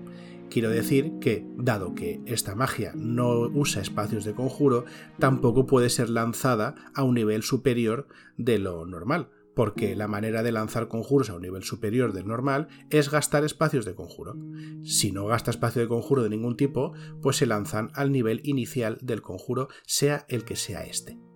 Quiero 0.52 0.70
decir 0.70 1.14
que, 1.22 1.46
dado 1.56 1.96
que 1.96 2.20
esta 2.26 2.56
magia 2.56 2.92
no 2.94 3.40
usa 3.54 3.82
espacios 3.82 4.26
de 4.26 4.34
conjuro, 4.34 4.84
tampoco 5.18 5.66
puede 5.66 5.90
ser 5.90 6.10
lanzada 6.10 6.76
a 6.94 7.04
un 7.04 7.16
nivel 7.16 7.42
superior 7.42 8.10
de 8.36 8.60
lo 8.60 8.86
normal, 8.86 9.30
porque 9.56 9.96
la 9.96 10.10
manera 10.10 10.44
de 10.44 10.52
lanzar 10.52 10.90
conjuros 10.90 11.30
a 11.30 11.36
un 11.36 11.42
nivel 11.42 11.64
superior 11.64 12.12
del 12.12 12.28
normal 12.28 12.68
es 12.90 13.10
gastar 13.10 13.46
espacios 13.46 13.86
de 13.86 13.96
conjuro. 13.96 14.36
Si 14.84 15.14
no 15.14 15.26
gasta 15.26 15.52
espacio 15.52 15.84
de 15.84 15.88
conjuro 15.88 16.22
de 16.22 16.30
ningún 16.30 16.58
tipo, 16.58 16.92
pues 17.22 17.38
se 17.38 17.46
lanzan 17.46 17.90
al 17.94 18.12
nivel 18.12 18.42
inicial 18.44 18.98
del 19.02 19.22
conjuro, 19.22 19.70
sea 19.86 20.26
el 20.28 20.44
que 20.44 20.58
sea 20.58 20.84
este. 20.84 21.31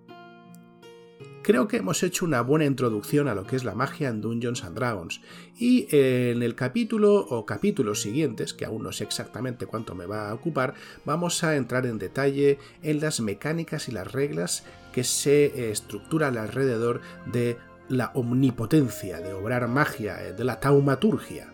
Creo 1.45 1.67
que 1.67 1.77
hemos 1.77 2.01
hecho 2.01 2.25
una 2.25 2.41
buena 2.41 2.65
introducción 2.65 3.27
a 3.27 3.35
lo 3.35 3.45
que 3.45 3.55
es 3.55 3.63
la 3.63 3.75
magia 3.75 4.09
en 4.09 4.19
Dungeons 4.19 4.63
and 4.63 4.75
Dragons 4.75 5.21
y 5.59 5.85
en 5.95 6.41
el 6.41 6.55
capítulo 6.55 7.17
o 7.17 7.45
capítulos 7.45 8.01
siguientes, 8.01 8.55
que 8.55 8.65
aún 8.65 8.81
no 8.81 8.91
sé 8.91 9.03
exactamente 9.03 9.67
cuánto 9.67 9.93
me 9.93 10.07
va 10.07 10.31
a 10.31 10.33
ocupar, 10.33 10.73
vamos 11.05 11.43
a 11.43 11.55
entrar 11.55 11.85
en 11.85 11.99
detalle 11.99 12.57
en 12.81 12.99
las 12.99 13.19
mecánicas 13.19 13.87
y 13.89 13.91
las 13.91 14.11
reglas 14.11 14.63
que 14.91 15.03
se 15.03 15.69
estructuran 15.69 16.35
alrededor 16.35 17.01
de 17.31 17.59
la 17.89 18.09
omnipotencia 18.15 19.19
de 19.19 19.33
obrar 19.33 19.67
magia, 19.67 20.15
de 20.15 20.43
la 20.43 20.59
taumaturgia. 20.59 21.53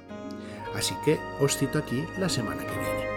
Así 0.73 0.95
que 1.03 1.19
os 1.41 1.57
cito 1.57 1.79
aquí 1.79 2.01
la 2.17 2.29
semana 2.29 2.65
que 2.65 2.79
viene. 2.79 3.10